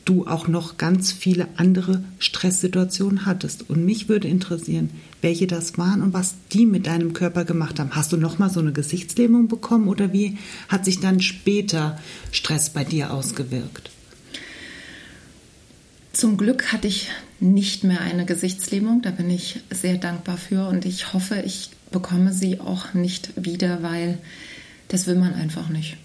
du 0.05 0.27
auch 0.27 0.49
noch 0.49 0.79
ganz 0.79 1.13
viele 1.13 1.49
andere 1.57 2.03
Stresssituationen 2.19 3.27
hattest. 3.27 3.69
Und 3.69 3.85
mich 3.85 4.09
würde 4.09 4.29
interessieren, 4.29 4.91
welche 5.21 5.47
das 5.47 5.79
waren 5.79 6.03
und 6.03 6.13
was 6.13 6.35
die 6.53 6.67
mit 6.67 6.87
deinem 6.87 7.13
Körper 7.13 7.45
gemacht 7.45 7.79
haben. 7.79 7.95
Hast 7.95 8.13
du 8.13 8.17
noch 8.17 8.39
mal 8.39 8.51
so 8.51 8.61
eine 8.61 8.73
Gesichtslähmung 8.73 9.49
bekommen 9.49 9.89
oder 9.89 10.13
wie 10.13 10.39
hat 10.69 10.85
sich 10.85 11.01
dann 11.01 11.21
später 11.21 11.99
Stress 12.33 12.71
bei 12.71 12.85
dir 12.85 13.13
ausgewirkt? 13.13 13.91
Zum 16.13 16.37
Glück 16.37 16.73
hatte 16.73 16.89
ich 16.89 17.09
nicht 17.39 17.85
mehr 17.85 18.01
eine 18.01 18.25
Gesichtslähmung. 18.25 19.03
Da 19.03 19.11
bin 19.11 19.31
ich 19.31 19.61
sehr 19.71 19.99
dankbar 19.99 20.37
für 20.37 20.67
und 20.69 20.85
ich 20.85 21.13
hoffe, 21.13 21.43
ich 21.45 21.71
bekomme 21.93 22.33
sie 22.33 22.61
auch 22.61 22.95
nicht 22.95 23.31
wieder, 23.37 23.83
weil 23.83 24.19
das 24.89 25.07
will 25.07 25.17
man 25.17 25.35
einfach 25.35 25.69
nicht. 25.69 25.97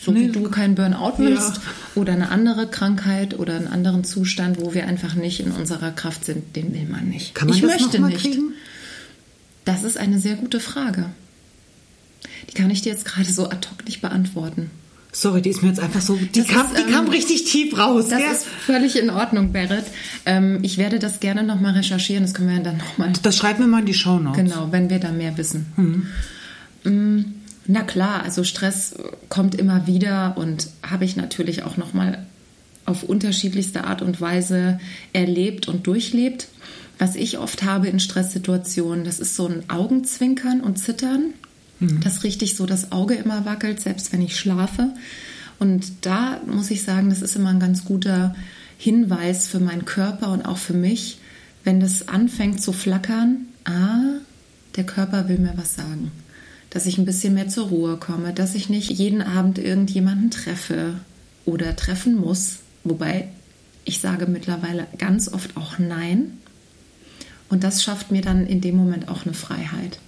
So 0.00 0.12
nee. 0.12 0.28
wie 0.28 0.32
du 0.32 0.42
keinen 0.44 0.74
Burnout 0.74 1.14
willst 1.18 1.56
ja. 1.56 1.62
oder 1.96 2.12
eine 2.12 2.30
andere 2.30 2.68
Krankheit 2.68 3.38
oder 3.38 3.56
einen 3.56 3.66
anderen 3.66 4.04
Zustand, 4.04 4.60
wo 4.60 4.72
wir 4.72 4.86
einfach 4.86 5.14
nicht 5.14 5.40
in 5.40 5.50
unserer 5.50 5.90
Kraft 5.90 6.24
sind, 6.24 6.54
den 6.54 6.72
will 6.72 6.86
man 6.86 7.08
nicht. 7.08 7.34
Kann 7.34 7.48
man 7.48 7.56
ich 7.56 7.62
das 7.62 7.70
möchte 7.70 7.96
noch 7.96 8.08
mal 8.08 8.12
nicht. 8.12 8.22
Kriegen? 8.22 8.52
Das 9.64 9.82
ist 9.82 9.98
eine 9.98 10.18
sehr 10.18 10.36
gute 10.36 10.60
Frage. 10.60 11.06
Die 12.48 12.54
kann 12.54 12.70
ich 12.70 12.82
dir 12.82 12.92
jetzt 12.92 13.04
gerade 13.04 13.30
so 13.30 13.50
ad 13.50 13.68
hoc 13.68 13.84
nicht 13.84 14.00
beantworten. 14.00 14.70
Sorry, 15.10 15.42
die 15.42 15.50
ist 15.50 15.62
mir 15.62 15.68
jetzt 15.68 15.80
einfach 15.80 16.00
so, 16.00 16.16
die, 16.16 16.44
kam, 16.44 16.66
ist, 16.66 16.76
die 16.76 16.82
ähm, 16.82 16.90
kam 16.92 17.08
richtig 17.08 17.44
tief 17.44 17.76
raus. 17.76 18.08
Das 18.08 18.20
ja? 18.20 18.30
ist 18.30 18.44
völlig 18.44 18.96
in 18.96 19.10
Ordnung, 19.10 19.52
Berit. 19.52 19.84
Ähm, 20.26 20.60
ich 20.62 20.78
werde 20.78 20.98
das 20.98 21.18
gerne 21.18 21.42
nochmal 21.42 21.72
recherchieren, 21.72 22.22
das 22.22 22.34
können 22.34 22.50
wir 22.50 22.62
dann 22.62 22.76
nochmal. 22.76 23.12
Das 23.22 23.36
schreiben 23.36 23.60
wir 23.60 23.66
mal 23.66 23.80
in 23.80 23.86
die 23.86 23.94
Show 23.94 24.18
Notes. 24.18 24.38
Genau, 24.38 24.68
wenn 24.70 24.90
wir 24.90 25.00
da 25.00 25.10
mehr 25.10 25.36
wissen. 25.36 26.06
Mhm. 26.84 27.34
Na 27.68 27.82
klar, 27.82 28.24
also 28.24 28.42
Stress 28.42 28.96
kommt 29.28 29.54
immer 29.54 29.86
wieder 29.86 30.36
und 30.36 30.68
habe 30.82 31.04
ich 31.04 31.16
natürlich 31.16 31.62
auch 31.62 31.76
nochmal 31.76 32.26
auf 32.84 33.04
unterschiedlichste 33.04 33.84
Art 33.84 34.02
und 34.02 34.20
Weise 34.20 34.80
erlebt 35.12 35.68
und 35.68 35.86
durchlebt. 35.86 36.48
Was 36.98 37.14
ich 37.14 37.38
oft 37.38 37.62
habe 37.62 37.86
in 37.86 38.00
Stresssituationen, 38.00 39.04
das 39.04 39.20
ist 39.20 39.36
so 39.36 39.46
ein 39.46 39.70
Augenzwinkern 39.70 40.60
und 40.62 40.78
Zittern 40.78 41.34
Mhm. 41.80 42.00
Dass 42.00 42.24
richtig 42.24 42.56
so 42.56 42.66
das 42.66 42.92
Auge 42.92 43.14
immer 43.14 43.44
wackelt, 43.44 43.80
selbst 43.80 44.12
wenn 44.12 44.22
ich 44.22 44.38
schlafe. 44.38 44.90
Und 45.58 46.06
da 46.06 46.40
muss 46.46 46.70
ich 46.70 46.82
sagen, 46.82 47.10
das 47.10 47.22
ist 47.22 47.36
immer 47.36 47.50
ein 47.50 47.60
ganz 47.60 47.84
guter 47.84 48.34
Hinweis 48.78 49.48
für 49.48 49.60
meinen 49.60 49.84
Körper 49.84 50.30
und 50.32 50.44
auch 50.44 50.58
für 50.58 50.74
mich, 50.74 51.18
wenn 51.64 51.80
das 51.80 52.08
anfängt 52.08 52.62
zu 52.62 52.72
flackern, 52.72 53.46
ah, 53.64 54.20
der 54.76 54.84
Körper 54.84 55.28
will 55.28 55.38
mir 55.38 55.54
was 55.56 55.74
sagen. 55.74 56.12
Dass 56.70 56.86
ich 56.86 56.98
ein 56.98 57.06
bisschen 57.06 57.34
mehr 57.34 57.48
zur 57.48 57.68
Ruhe 57.68 57.96
komme, 57.96 58.32
dass 58.32 58.54
ich 58.54 58.68
nicht 58.68 58.90
jeden 58.90 59.22
Abend 59.22 59.58
irgendjemanden 59.58 60.30
treffe 60.30 60.94
oder 61.44 61.76
treffen 61.76 62.16
muss. 62.16 62.58
Wobei 62.84 63.28
ich 63.84 64.00
sage 64.00 64.26
mittlerweile 64.26 64.86
ganz 64.98 65.32
oft 65.32 65.56
auch 65.56 65.78
Nein. 65.78 66.32
Und 67.48 67.64
das 67.64 67.82
schafft 67.82 68.10
mir 68.10 68.20
dann 68.20 68.46
in 68.46 68.60
dem 68.60 68.76
Moment 68.76 69.08
auch 69.08 69.24
eine 69.24 69.34
Freiheit. 69.34 69.98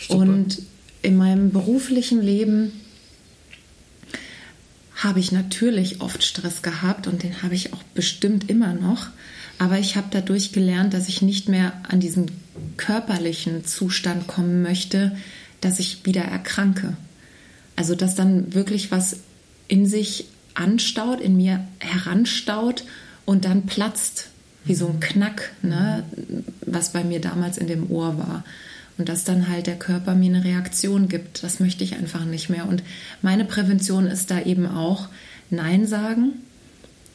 Super. 0.00 0.20
Und 0.20 0.62
in 1.02 1.16
meinem 1.16 1.50
beruflichen 1.50 2.20
Leben 2.20 2.72
habe 4.96 5.20
ich 5.20 5.30
natürlich 5.30 6.00
oft 6.00 6.24
Stress 6.24 6.62
gehabt 6.62 7.06
und 7.06 7.22
den 7.22 7.42
habe 7.42 7.54
ich 7.54 7.72
auch 7.72 7.82
bestimmt 7.94 8.50
immer 8.50 8.74
noch. 8.74 9.08
Aber 9.58 9.78
ich 9.78 9.96
habe 9.96 10.08
dadurch 10.10 10.52
gelernt, 10.52 10.94
dass 10.94 11.08
ich 11.08 11.22
nicht 11.22 11.48
mehr 11.48 11.72
an 11.88 12.00
diesen 12.00 12.30
körperlichen 12.76 13.64
Zustand 13.64 14.26
kommen 14.26 14.62
möchte, 14.62 15.16
dass 15.60 15.78
ich 15.78 16.04
wieder 16.04 16.22
erkranke. 16.22 16.96
Also 17.76 17.94
dass 17.94 18.14
dann 18.14 18.54
wirklich 18.54 18.90
was 18.90 19.20
in 19.68 19.86
sich 19.86 20.26
anstaut, 20.54 21.20
in 21.20 21.36
mir 21.36 21.66
heranstaut 21.78 22.84
und 23.24 23.44
dann 23.44 23.66
platzt, 23.66 24.28
wie 24.64 24.74
so 24.74 24.88
ein 24.88 25.00
Knack, 25.00 25.52
ne, 25.62 26.04
was 26.64 26.92
bei 26.92 27.04
mir 27.04 27.20
damals 27.20 27.58
in 27.58 27.66
dem 27.66 27.90
Ohr 27.90 28.18
war. 28.18 28.44
Und 28.98 29.10
dass 29.10 29.24
dann 29.24 29.48
halt 29.48 29.66
der 29.66 29.78
Körper 29.78 30.14
mir 30.14 30.34
eine 30.34 30.44
Reaktion 30.44 31.08
gibt. 31.08 31.42
Das 31.44 31.60
möchte 31.60 31.84
ich 31.84 31.96
einfach 31.96 32.24
nicht 32.24 32.48
mehr. 32.48 32.66
Und 32.66 32.82
meine 33.20 33.44
Prävention 33.44 34.06
ist 34.06 34.30
da 34.30 34.40
eben 34.40 34.66
auch 34.66 35.08
Nein 35.50 35.86
sagen. 35.86 36.32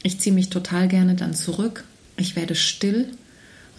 Ich 0.03 0.19
ziehe 0.19 0.33
mich 0.33 0.49
total 0.49 0.87
gerne 0.87 1.15
dann 1.15 1.33
zurück. 1.33 1.83
Ich 2.17 2.35
werde 2.35 2.53
still. 2.53 3.07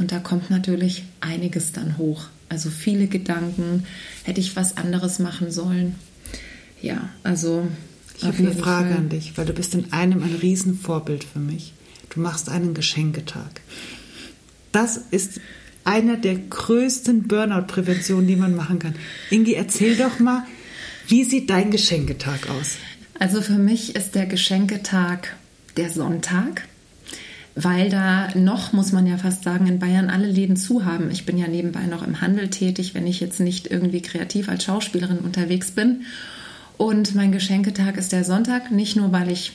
Und 0.01 0.11
da 0.11 0.18
kommt 0.18 0.51
natürlich 0.51 1.05
einiges 1.20 1.70
dann 1.70 1.96
hoch. 1.96 2.27
Also 2.52 2.68
viele 2.68 3.06
Gedanken. 3.06 3.86
Hätte 4.24 4.40
ich 4.40 4.56
was 4.56 4.76
anderes 4.76 5.18
machen 5.18 5.50
sollen? 5.50 5.94
Ja, 6.82 7.08
also. 7.22 7.66
Ich 8.18 8.24
habe 8.24 8.36
eine 8.36 8.52
Frage 8.52 8.90
Fall. 8.90 8.98
an 8.98 9.08
dich, 9.08 9.38
weil 9.38 9.46
du 9.46 9.54
bist 9.54 9.74
in 9.74 9.90
einem 9.90 10.22
ein 10.22 10.34
Riesenvorbild 10.34 11.24
für 11.24 11.38
mich. 11.38 11.72
Du 12.10 12.20
machst 12.20 12.50
einen 12.50 12.74
Geschenketag. 12.74 13.62
Das 14.70 14.98
ist 15.10 15.40
einer 15.84 16.18
der 16.18 16.34
größten 16.36 17.26
Burnout-Präventionen, 17.26 18.26
die 18.26 18.36
man 18.36 18.54
machen 18.54 18.78
kann. 18.78 18.96
Ingi, 19.30 19.54
erzähl 19.54 19.96
doch 19.96 20.18
mal, 20.18 20.46
wie 21.08 21.24
sieht 21.24 21.48
dein 21.48 21.70
Geschenketag 21.70 22.50
aus? 22.50 22.76
Also 23.18 23.40
für 23.40 23.58
mich 23.58 23.96
ist 23.96 24.14
der 24.14 24.26
Geschenketag 24.26 25.36
der 25.78 25.88
Sonntag, 25.88 26.68
weil 27.54 27.90
da 27.90 28.28
noch, 28.34 28.72
muss 28.72 28.92
man 28.92 29.06
ja 29.06 29.18
fast 29.18 29.44
sagen, 29.44 29.66
in 29.66 29.78
Bayern 29.78 30.08
alle 30.08 30.26
Läden 30.26 30.56
zu 30.56 30.84
haben. 30.84 31.10
Ich 31.10 31.26
bin 31.26 31.36
ja 31.36 31.48
nebenbei 31.48 31.82
noch 31.82 32.06
im 32.06 32.20
Handel 32.20 32.48
tätig, 32.48 32.94
wenn 32.94 33.06
ich 33.06 33.20
jetzt 33.20 33.40
nicht 33.40 33.70
irgendwie 33.70 34.00
kreativ 34.00 34.48
als 34.48 34.64
Schauspielerin 34.64 35.18
unterwegs 35.18 35.72
bin. 35.72 36.02
Und 36.78 37.14
mein 37.14 37.32
Geschenketag 37.32 37.96
ist 37.96 38.12
der 38.12 38.24
Sonntag, 38.24 38.70
nicht 38.70 38.96
nur 38.96 39.12
weil 39.12 39.30
ich 39.30 39.52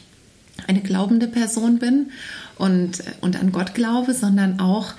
eine 0.68 0.82
glaubende 0.82 1.28
Person 1.28 1.80
bin 1.80 2.08
und, 2.58 3.04
und 3.22 3.40
an 3.40 3.52
Gott 3.52 3.74
glaube, 3.74 4.14
sondern 4.14 4.60
auch, 4.60 4.94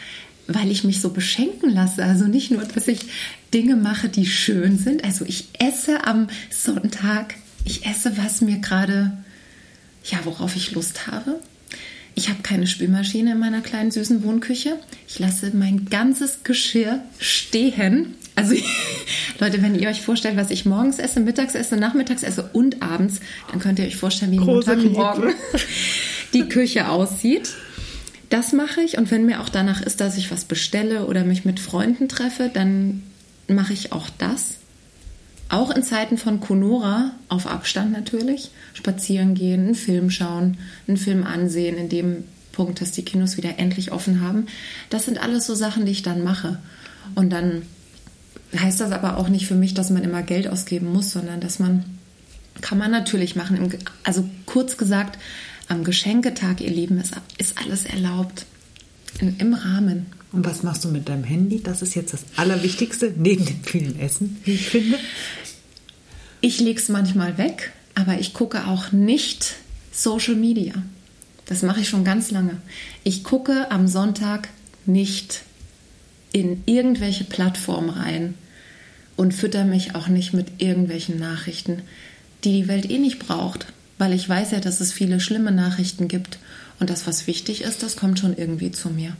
weil 0.46 0.70
ich 0.70 0.84
mich 0.84 1.00
so 1.00 1.10
beschenken 1.10 1.70
lasse. 1.70 2.04
Also 2.04 2.26
nicht 2.26 2.50
nur, 2.50 2.64
dass 2.64 2.88
ich 2.88 3.06
Dinge 3.54 3.76
mache, 3.76 4.08
die 4.08 4.26
schön 4.26 4.78
sind. 4.78 5.04
Also 5.04 5.24
ich 5.24 5.48
esse 5.58 6.06
am 6.06 6.28
Sonntag, 6.50 7.34
ich 7.64 7.86
esse, 7.86 8.16
was 8.16 8.40
mir 8.40 8.58
gerade, 8.58 9.12
ja, 10.04 10.18
worauf 10.24 10.56
ich 10.56 10.72
Lust 10.72 11.06
habe. 11.06 11.40
Ich 12.18 12.28
habe 12.28 12.42
keine 12.42 12.66
Spülmaschine 12.66 13.30
in 13.30 13.38
meiner 13.38 13.60
kleinen 13.60 13.92
süßen 13.92 14.24
Wohnküche. 14.24 14.76
Ich 15.06 15.20
lasse 15.20 15.52
mein 15.54 15.84
ganzes 15.84 16.42
Geschirr 16.42 16.98
stehen. 17.20 18.16
Also 18.34 18.56
Leute, 19.38 19.62
wenn 19.62 19.78
ihr 19.78 19.88
euch 19.88 20.02
vorstellt, 20.02 20.36
was 20.36 20.50
ich 20.50 20.66
morgens 20.66 20.98
esse, 20.98 21.20
mittags 21.20 21.54
esse, 21.54 21.76
nachmittags 21.76 22.24
esse 22.24 22.50
und 22.52 22.82
abends, 22.82 23.20
dann 23.52 23.60
könnt 23.60 23.78
ihr 23.78 23.84
euch 23.84 23.94
vorstellen, 23.94 24.32
wie 24.32 24.40
Montagmorgen 24.40 25.32
die 26.34 26.48
Küche 26.48 26.88
aussieht. 26.88 27.54
Das 28.30 28.52
mache 28.52 28.80
ich 28.80 28.98
und 28.98 29.12
wenn 29.12 29.24
mir 29.24 29.40
auch 29.40 29.48
danach 29.48 29.80
ist, 29.80 30.00
dass 30.00 30.16
ich 30.16 30.32
was 30.32 30.44
bestelle 30.44 31.06
oder 31.06 31.22
mich 31.22 31.44
mit 31.44 31.60
Freunden 31.60 32.08
treffe, 32.08 32.50
dann 32.52 33.04
mache 33.46 33.72
ich 33.72 33.92
auch 33.92 34.10
das. 34.18 34.56
Auch 35.48 35.70
in 35.70 35.82
Zeiten 35.82 36.18
von 36.18 36.40
Conora, 36.40 37.12
auf 37.28 37.46
Abstand 37.46 37.92
natürlich, 37.92 38.50
spazieren 38.74 39.34
gehen, 39.34 39.64
einen 39.64 39.74
Film 39.74 40.10
schauen, 40.10 40.58
einen 40.86 40.98
Film 40.98 41.24
ansehen, 41.24 41.78
in 41.78 41.88
dem 41.88 42.24
Punkt, 42.52 42.80
dass 42.80 42.92
die 42.92 43.04
Kinos 43.04 43.36
wieder 43.36 43.58
endlich 43.58 43.92
offen 43.92 44.20
haben. 44.20 44.46
Das 44.90 45.06
sind 45.06 45.22
alles 45.22 45.46
so 45.46 45.54
Sachen, 45.54 45.86
die 45.86 45.92
ich 45.92 46.02
dann 46.02 46.22
mache. 46.22 46.58
Und 47.14 47.30
dann 47.30 47.62
heißt 48.54 48.80
das 48.80 48.92
aber 48.92 49.16
auch 49.16 49.28
nicht 49.28 49.46
für 49.46 49.54
mich, 49.54 49.74
dass 49.74 49.90
man 49.90 50.04
immer 50.04 50.22
Geld 50.22 50.48
ausgeben 50.48 50.92
muss, 50.92 51.12
sondern 51.12 51.40
dass 51.40 51.58
man, 51.58 51.84
kann 52.60 52.78
man 52.78 52.90
natürlich 52.90 53.36
machen. 53.36 53.72
Also 54.04 54.28
kurz 54.44 54.76
gesagt, 54.76 55.18
am 55.68 55.84
Geschenketag, 55.84 56.60
ihr 56.60 56.70
Lieben, 56.70 56.98
ist, 56.98 57.14
alles 57.62 57.84
erlaubt. 57.84 58.46
Im 59.20 59.54
Rahmen. 59.54 60.06
Und 60.32 60.44
was 60.44 60.62
machst 60.62 60.84
du 60.84 60.88
mit 60.88 61.08
deinem 61.08 61.24
Handy? 61.24 61.62
Das 61.62 61.82
ist 61.82 61.94
jetzt 61.94 62.12
das 62.12 62.24
Allerwichtigste, 62.36 63.14
neben 63.16 63.46
dem 63.46 63.62
vielen 63.64 63.98
Essen, 63.98 64.36
wie 64.44 64.54
ich 64.54 64.68
finde. 64.68 64.98
Ich 66.40 66.60
lege 66.60 66.78
es 66.78 66.88
manchmal 66.88 67.38
weg, 67.38 67.72
aber 67.94 68.20
ich 68.20 68.34
gucke 68.34 68.66
auch 68.66 68.92
nicht 68.92 69.56
Social 69.90 70.36
Media. 70.36 70.74
Das 71.46 71.62
mache 71.62 71.80
ich 71.80 71.88
schon 71.88 72.04
ganz 72.04 72.30
lange. 72.30 72.58
Ich 73.04 73.24
gucke 73.24 73.70
am 73.70 73.88
Sonntag 73.88 74.48
nicht 74.86 75.42
in 76.32 76.62
irgendwelche 76.66 77.24
Plattformen 77.24 77.90
rein 77.90 78.34
und 79.16 79.34
fütter 79.34 79.64
mich 79.64 79.94
auch 79.94 80.08
nicht 80.08 80.34
mit 80.34 80.60
irgendwelchen 80.62 81.18
Nachrichten, 81.18 81.82
die 82.44 82.52
die 82.52 82.68
Welt 82.68 82.88
eh 82.90 82.98
nicht 82.98 83.18
braucht 83.18 83.66
weil 83.98 84.12
ich 84.12 84.28
weiß 84.28 84.52
ja, 84.52 84.60
dass 84.60 84.80
es 84.80 84.92
viele 84.92 85.20
schlimme 85.20 85.52
Nachrichten 85.52 86.08
gibt 86.08 86.38
und 86.78 86.88
das, 86.88 87.06
was 87.06 87.26
wichtig 87.26 87.62
ist, 87.62 87.82
das 87.82 87.96
kommt 87.96 88.18
schon 88.18 88.36
irgendwie 88.36 88.70
zu 88.70 88.88
mir. 88.88 89.16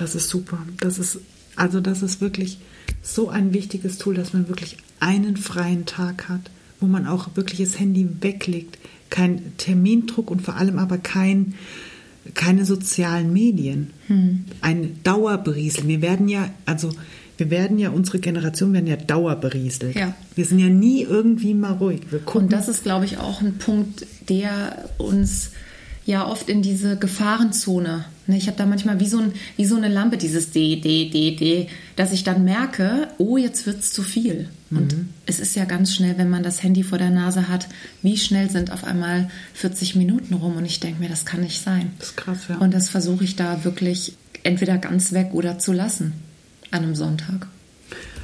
Das 0.00 0.14
ist 0.14 0.30
super. 0.30 0.58
Das 0.78 0.98
ist 0.98 1.18
also 1.56 1.80
das 1.80 2.02
ist 2.02 2.22
wirklich 2.22 2.58
so 3.02 3.28
ein 3.28 3.52
wichtiges 3.52 3.98
Tool, 3.98 4.14
dass 4.14 4.32
man 4.32 4.48
wirklich 4.48 4.78
einen 4.98 5.36
freien 5.36 5.84
Tag 5.84 6.30
hat, 6.30 6.40
wo 6.80 6.86
man 6.86 7.06
auch 7.06 7.28
wirklich 7.34 7.60
das 7.60 7.78
Handy 7.78 8.08
weglegt, 8.20 8.78
kein 9.10 9.56
Termindruck 9.58 10.30
und 10.30 10.40
vor 10.40 10.56
allem 10.56 10.78
aber 10.78 10.96
kein 10.96 11.54
keine 12.34 12.64
sozialen 12.64 13.32
Medien. 13.32 13.90
Hm. 14.06 14.44
Ein 14.62 15.00
Dauerbriesel. 15.02 15.86
Wir 15.86 16.00
werden 16.00 16.28
ja, 16.28 16.48
also 16.64 16.90
wir 17.36 17.50
werden 17.50 17.78
ja, 17.78 17.90
unsere 17.90 18.20
Generation 18.20 18.72
werden 18.72 18.86
ja 18.86 18.96
dauerberieselt. 18.96 19.96
Ja. 19.96 20.14
Wir 20.34 20.44
sind 20.46 20.60
ja 20.60 20.68
nie 20.68 21.02
irgendwie 21.02 21.54
mal 21.54 21.72
ruhig. 21.72 22.02
Und 22.26 22.52
das 22.52 22.68
ist, 22.68 22.84
glaube 22.84 23.06
ich, 23.06 23.18
auch 23.18 23.40
ein 23.40 23.58
Punkt, 23.58 24.06
der 24.28 24.90
uns 24.98 25.50
ja 26.06 26.26
oft 26.26 26.48
in 26.48 26.62
diese 26.62 26.96
Gefahrenzone 26.96 28.04
Ne, 28.19 28.19
ich 28.32 28.46
habe 28.46 28.56
da 28.56 28.66
manchmal 28.66 29.00
wie 29.00 29.06
so, 29.06 29.18
ein, 29.18 29.32
wie 29.56 29.64
so 29.64 29.76
eine 29.76 29.88
Lampe, 29.88 30.16
dieses 30.16 30.50
D, 30.50 30.76
D, 30.80 31.10
D, 31.10 31.36
D, 31.36 31.68
dass 31.96 32.12
ich 32.12 32.24
dann 32.24 32.44
merke, 32.44 33.08
oh, 33.18 33.36
jetzt 33.36 33.66
wird 33.66 33.80
es 33.80 33.92
zu 33.92 34.02
viel. 34.02 34.48
Und 34.70 34.96
mhm. 34.96 35.08
es 35.26 35.40
ist 35.40 35.56
ja 35.56 35.64
ganz 35.64 35.94
schnell, 35.94 36.16
wenn 36.18 36.30
man 36.30 36.42
das 36.42 36.62
Handy 36.62 36.82
vor 36.82 36.98
der 36.98 37.10
Nase 37.10 37.48
hat, 37.48 37.68
wie 38.02 38.16
schnell 38.16 38.50
sind 38.50 38.70
auf 38.72 38.84
einmal 38.84 39.28
40 39.54 39.96
Minuten 39.96 40.34
rum 40.34 40.56
und 40.56 40.64
ich 40.64 40.80
denke 40.80 41.00
mir, 41.00 41.08
das 41.08 41.24
kann 41.24 41.40
nicht 41.40 41.62
sein. 41.62 41.92
Das 41.98 42.10
ist 42.10 42.16
krass, 42.16 42.38
ja. 42.48 42.58
Und 42.58 42.72
das 42.72 42.88
versuche 42.88 43.24
ich 43.24 43.36
da 43.36 43.64
wirklich 43.64 44.14
entweder 44.42 44.78
ganz 44.78 45.12
weg 45.12 45.30
oder 45.32 45.58
zu 45.58 45.72
lassen 45.72 46.12
an 46.70 46.84
einem 46.84 46.94
Sonntag. 46.94 47.48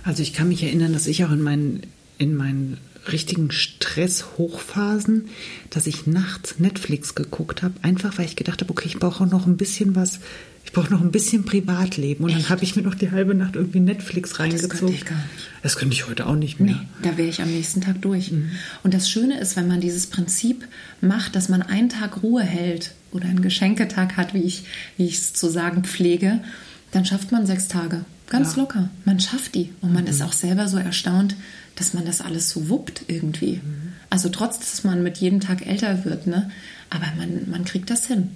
Also 0.04 0.22
ich 0.22 0.32
kann 0.32 0.48
mich 0.48 0.62
erinnern, 0.62 0.92
dass 0.92 1.08
ich 1.08 1.24
auch 1.24 1.32
in 1.32 1.42
meinen, 1.42 1.82
in 2.18 2.34
meinen 2.34 2.78
richtigen 3.12 3.50
Stress-Hochphasen, 3.50 5.28
dass 5.70 5.86
ich 5.86 6.06
nachts 6.06 6.58
Netflix 6.58 7.14
geguckt 7.14 7.62
habe, 7.62 7.74
einfach 7.82 8.18
weil 8.18 8.26
ich 8.26 8.36
gedacht 8.36 8.60
habe, 8.60 8.70
okay, 8.70 8.86
ich 8.86 8.98
brauche 8.98 9.26
noch 9.26 9.46
ein 9.46 9.56
bisschen 9.56 9.96
was, 9.96 10.20
ich 10.64 10.72
brauche 10.72 10.92
noch 10.92 11.00
ein 11.00 11.12
bisschen 11.12 11.44
Privatleben. 11.44 12.24
Und 12.24 12.30
Echt? 12.30 12.40
dann 12.40 12.48
habe 12.50 12.64
ich 12.64 12.74
mir 12.74 12.82
noch 12.82 12.96
die 12.96 13.12
halbe 13.12 13.34
Nacht 13.34 13.54
irgendwie 13.54 13.80
Netflix 13.80 14.40
reingezogen. 14.40 14.68
Das 14.70 14.78
könnte 14.80 14.94
ich 14.94 15.04
gar 15.04 15.16
nicht. 15.16 15.48
Das 15.62 15.76
könnte 15.76 15.94
ich 15.94 16.08
heute 16.08 16.26
auch 16.26 16.34
nicht 16.34 16.58
mehr. 16.60 16.74
Nee, 16.74 17.08
da 17.08 17.16
wäre 17.16 17.28
ich 17.28 17.40
am 17.40 17.50
nächsten 17.50 17.80
Tag 17.80 18.02
durch. 18.02 18.32
Mhm. 18.32 18.50
Und 18.82 18.92
das 18.92 19.08
Schöne 19.08 19.38
ist, 19.38 19.56
wenn 19.56 19.68
man 19.68 19.80
dieses 19.80 20.08
Prinzip 20.08 20.66
macht, 21.00 21.36
dass 21.36 21.48
man 21.48 21.62
einen 21.62 21.88
Tag 21.88 22.22
Ruhe 22.22 22.42
hält 22.42 22.92
oder 23.12 23.26
einen 23.26 23.42
Geschenketag 23.42 24.16
hat, 24.16 24.34
wie 24.34 24.42
ich 24.42 24.64
wie 24.96 25.08
es 25.08 25.32
zu 25.32 25.48
sagen 25.48 25.84
pflege, 25.84 26.40
dann 26.90 27.04
schafft 27.04 27.30
man 27.30 27.46
sechs 27.46 27.68
Tage. 27.68 28.04
Ganz 28.28 28.56
ja. 28.56 28.62
locker. 28.62 28.90
Man 29.04 29.20
schafft 29.20 29.54
die. 29.54 29.70
Und 29.80 29.92
man 29.92 30.04
mhm. 30.04 30.10
ist 30.10 30.22
auch 30.22 30.32
selber 30.32 30.68
so 30.68 30.78
erstaunt, 30.78 31.36
dass 31.76 31.94
man 31.94 32.04
das 32.04 32.20
alles 32.20 32.50
so 32.50 32.68
wuppt 32.68 33.02
irgendwie. 33.06 33.60
Mhm. 33.62 33.92
Also 34.10 34.28
trotz, 34.28 34.58
dass 34.58 34.82
man 34.82 35.02
mit 35.02 35.18
jedem 35.18 35.40
Tag 35.40 35.66
älter 35.66 36.04
wird, 36.04 36.26
ne? 36.26 36.50
Aber 36.90 37.06
man, 37.16 37.48
man 37.50 37.64
kriegt 37.64 37.90
das 37.90 38.06
hin. 38.06 38.30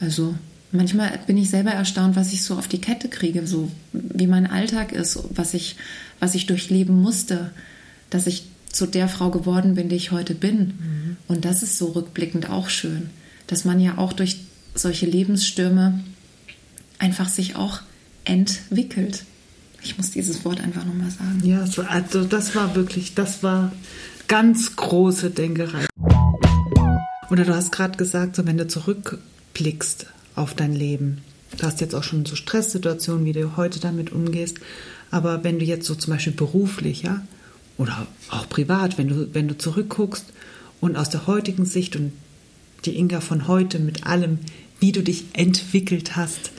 Also 0.00 0.34
manchmal 0.72 1.18
bin 1.26 1.38
ich 1.38 1.50
selber 1.50 1.70
erstaunt, 1.70 2.16
was 2.16 2.32
ich 2.32 2.42
so 2.42 2.56
auf 2.56 2.68
die 2.68 2.80
Kette 2.80 3.08
kriege, 3.08 3.46
so 3.46 3.70
wie 3.92 4.26
mein 4.26 4.46
Alltag 4.46 4.92
ist, 4.92 5.18
was 5.30 5.54
ich, 5.54 5.76
was 6.20 6.34
ich 6.34 6.46
durchleben 6.46 7.00
musste, 7.00 7.52
dass 8.10 8.26
ich 8.26 8.44
zu 8.70 8.86
der 8.86 9.08
Frau 9.08 9.30
geworden 9.30 9.74
bin, 9.74 9.88
die 9.88 9.96
ich 9.96 10.10
heute 10.10 10.34
bin. 10.34 10.58
Mhm. 10.58 11.16
Und 11.26 11.44
das 11.44 11.62
ist 11.62 11.78
so 11.78 11.86
rückblickend 11.86 12.50
auch 12.50 12.68
schön, 12.68 13.10
dass 13.46 13.64
man 13.64 13.80
ja 13.80 13.98
auch 13.98 14.12
durch 14.12 14.38
solche 14.74 15.06
Lebensstürme 15.06 16.00
einfach 16.98 17.28
sich 17.28 17.56
auch 17.56 17.80
entwickelt. 18.24 19.24
Ich 19.82 19.96
muss 19.96 20.10
dieses 20.10 20.44
Wort 20.44 20.60
einfach 20.60 20.84
nochmal 20.84 21.10
sagen. 21.10 21.40
Ja, 21.44 21.64
also 21.88 22.24
das 22.24 22.54
war 22.54 22.74
wirklich, 22.74 23.14
das 23.14 23.42
war 23.42 23.72
ganz 24.26 24.76
große 24.76 25.30
Denkerei. 25.30 25.86
Oder 27.30 27.44
du 27.44 27.54
hast 27.54 27.72
gerade 27.72 27.96
gesagt, 27.96 28.36
so 28.36 28.46
wenn 28.46 28.58
du 28.58 28.66
zurückblickst 28.66 30.06
auf 30.34 30.54
dein 30.54 30.74
Leben, 30.74 31.18
du 31.56 31.66
hast 31.66 31.80
jetzt 31.80 31.94
auch 31.94 32.02
schon 32.02 32.26
so 32.26 32.36
Stresssituationen, 32.36 33.24
wie 33.24 33.32
du 33.32 33.56
heute 33.56 33.80
damit 33.80 34.12
umgehst, 34.12 34.58
aber 35.10 35.44
wenn 35.44 35.58
du 35.58 35.64
jetzt 35.64 35.86
so 35.86 35.94
zum 35.94 36.12
Beispiel 36.12 36.32
beruflich, 36.32 37.02
ja, 37.02 37.22
oder 37.76 38.06
auch 38.30 38.48
privat, 38.48 38.98
wenn 38.98 39.08
du, 39.08 39.34
wenn 39.34 39.48
du 39.48 39.56
zurückguckst 39.56 40.26
und 40.80 40.96
aus 40.96 41.10
der 41.10 41.26
heutigen 41.26 41.64
Sicht 41.64 41.96
und 41.96 42.12
die 42.84 42.96
Inga 42.96 43.20
von 43.20 43.48
heute 43.48 43.78
mit 43.78 44.06
allem, 44.06 44.38
wie 44.80 44.92
du 44.92 45.02
dich 45.02 45.26
entwickelt 45.32 46.16
hast, 46.16 46.52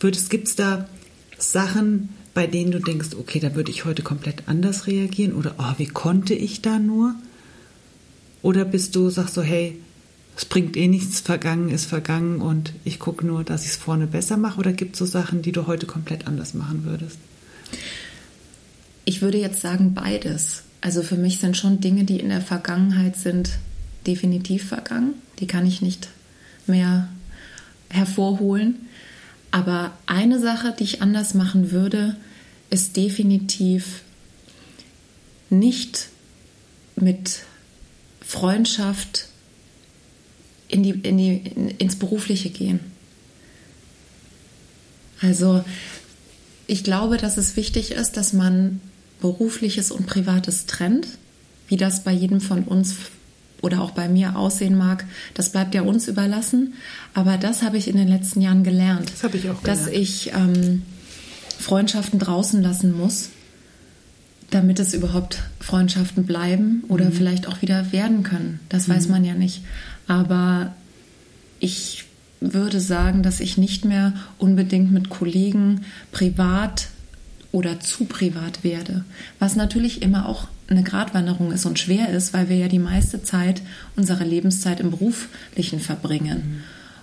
gibt 0.00 0.48
es 0.48 0.56
da 0.56 0.88
Sachen, 1.38 2.10
bei 2.34 2.46
denen 2.46 2.70
du 2.70 2.78
denkst, 2.78 3.10
okay, 3.18 3.40
da 3.40 3.54
würde 3.54 3.70
ich 3.70 3.84
heute 3.84 4.02
komplett 4.02 4.44
anders 4.46 4.86
reagieren 4.86 5.34
oder 5.34 5.54
oh, 5.58 5.74
wie 5.78 5.86
konnte 5.86 6.34
ich 6.34 6.62
da 6.62 6.78
nur? 6.78 7.14
Oder 8.42 8.64
bist 8.64 8.96
du, 8.96 9.10
sagst 9.10 9.34
so, 9.34 9.42
hey, 9.42 9.80
es 10.36 10.44
bringt 10.44 10.76
eh 10.76 10.88
nichts, 10.88 11.20
vergangen 11.20 11.68
ist 11.70 11.84
vergangen 11.84 12.40
und 12.40 12.72
ich 12.84 12.98
gucke 12.98 13.26
nur, 13.26 13.44
dass 13.44 13.64
ich 13.64 13.72
es 13.72 13.76
vorne 13.76 14.06
besser 14.06 14.36
mache? 14.36 14.58
Oder 14.58 14.72
gibt 14.72 14.94
es 14.94 14.98
so 15.00 15.06
Sachen, 15.06 15.42
die 15.42 15.52
du 15.52 15.66
heute 15.66 15.86
komplett 15.86 16.26
anders 16.26 16.54
machen 16.54 16.84
würdest? 16.84 17.18
Ich 19.04 19.22
würde 19.22 19.38
jetzt 19.38 19.60
sagen 19.60 19.92
beides. 19.92 20.62
Also 20.80 21.02
für 21.02 21.16
mich 21.16 21.40
sind 21.40 21.56
schon 21.56 21.80
Dinge, 21.80 22.04
die 22.04 22.20
in 22.20 22.30
der 22.30 22.40
Vergangenheit 22.40 23.16
sind, 23.16 23.58
definitiv 24.06 24.68
vergangen. 24.68 25.14
Die 25.40 25.46
kann 25.46 25.66
ich 25.66 25.82
nicht 25.82 26.08
mehr 26.66 27.08
hervorholen. 27.90 28.76
Aber 29.50 29.92
eine 30.06 30.38
Sache, 30.38 30.74
die 30.78 30.84
ich 30.84 31.02
anders 31.02 31.34
machen 31.34 31.70
würde, 31.70 32.16
ist 32.70 32.96
definitiv 32.96 34.02
nicht 35.48 36.08
mit 36.94 37.40
Freundschaft 38.20 39.26
in 40.68 40.82
die, 40.84 40.90
in 40.90 41.18
die, 41.18 41.36
ins 41.78 41.96
Berufliche 41.96 42.50
gehen. 42.50 42.80
Also 45.20 45.64
ich 46.66 46.84
glaube, 46.84 47.16
dass 47.16 47.36
es 47.36 47.56
wichtig 47.56 47.90
ist, 47.90 48.16
dass 48.16 48.32
man 48.32 48.80
berufliches 49.20 49.90
und 49.90 50.06
privates 50.06 50.66
trennt, 50.66 51.06
wie 51.68 51.76
das 51.76 52.04
bei 52.04 52.12
jedem 52.12 52.40
von 52.40 52.64
uns 52.64 52.94
oder 53.62 53.80
auch 53.80 53.90
bei 53.92 54.08
mir 54.08 54.36
aussehen 54.36 54.76
mag, 54.76 55.04
das 55.34 55.50
bleibt 55.50 55.74
ja 55.74 55.82
uns 55.82 56.08
überlassen. 56.08 56.74
Aber 57.14 57.36
das 57.36 57.62
habe 57.62 57.76
ich 57.76 57.88
in 57.88 57.96
den 57.96 58.08
letzten 58.08 58.40
Jahren 58.40 58.64
gelernt. 58.64 59.10
Das 59.12 59.24
habe 59.24 59.36
ich 59.36 59.50
auch 59.50 59.62
gelernt. 59.62 59.86
Dass 59.86 59.86
ich 59.86 60.32
ähm, 60.32 60.82
Freundschaften 61.58 62.18
draußen 62.18 62.62
lassen 62.62 62.96
muss, 62.96 63.30
damit 64.50 64.78
es 64.78 64.94
überhaupt 64.94 65.42
Freundschaften 65.60 66.24
bleiben 66.24 66.84
oder 66.88 67.06
mhm. 67.06 67.12
vielleicht 67.12 67.46
auch 67.46 67.62
wieder 67.62 67.92
werden 67.92 68.22
können. 68.22 68.60
Das 68.68 68.88
mhm. 68.88 68.94
weiß 68.94 69.08
man 69.08 69.24
ja 69.24 69.34
nicht. 69.34 69.62
Aber 70.06 70.74
ich 71.60 72.04
würde 72.40 72.80
sagen, 72.80 73.22
dass 73.22 73.40
ich 73.40 73.58
nicht 73.58 73.84
mehr 73.84 74.14
unbedingt 74.38 74.90
mit 74.90 75.10
Kollegen 75.10 75.82
privat 76.10 76.88
oder 77.52 77.80
zu 77.80 78.06
privat 78.06 78.64
werde. 78.64 79.04
Was 79.38 79.56
natürlich 79.56 80.02
immer 80.02 80.26
auch 80.26 80.48
eine 80.70 80.82
Gratwanderung 80.82 81.52
ist 81.52 81.66
und 81.66 81.78
schwer 81.78 82.08
ist, 82.10 82.32
weil 82.32 82.48
wir 82.48 82.56
ja 82.56 82.68
die 82.68 82.78
meiste 82.78 83.22
Zeit 83.22 83.60
unserer 83.96 84.24
Lebenszeit 84.24 84.80
im 84.80 84.90
Beruflichen 84.90 85.80
verbringen. 85.80 86.62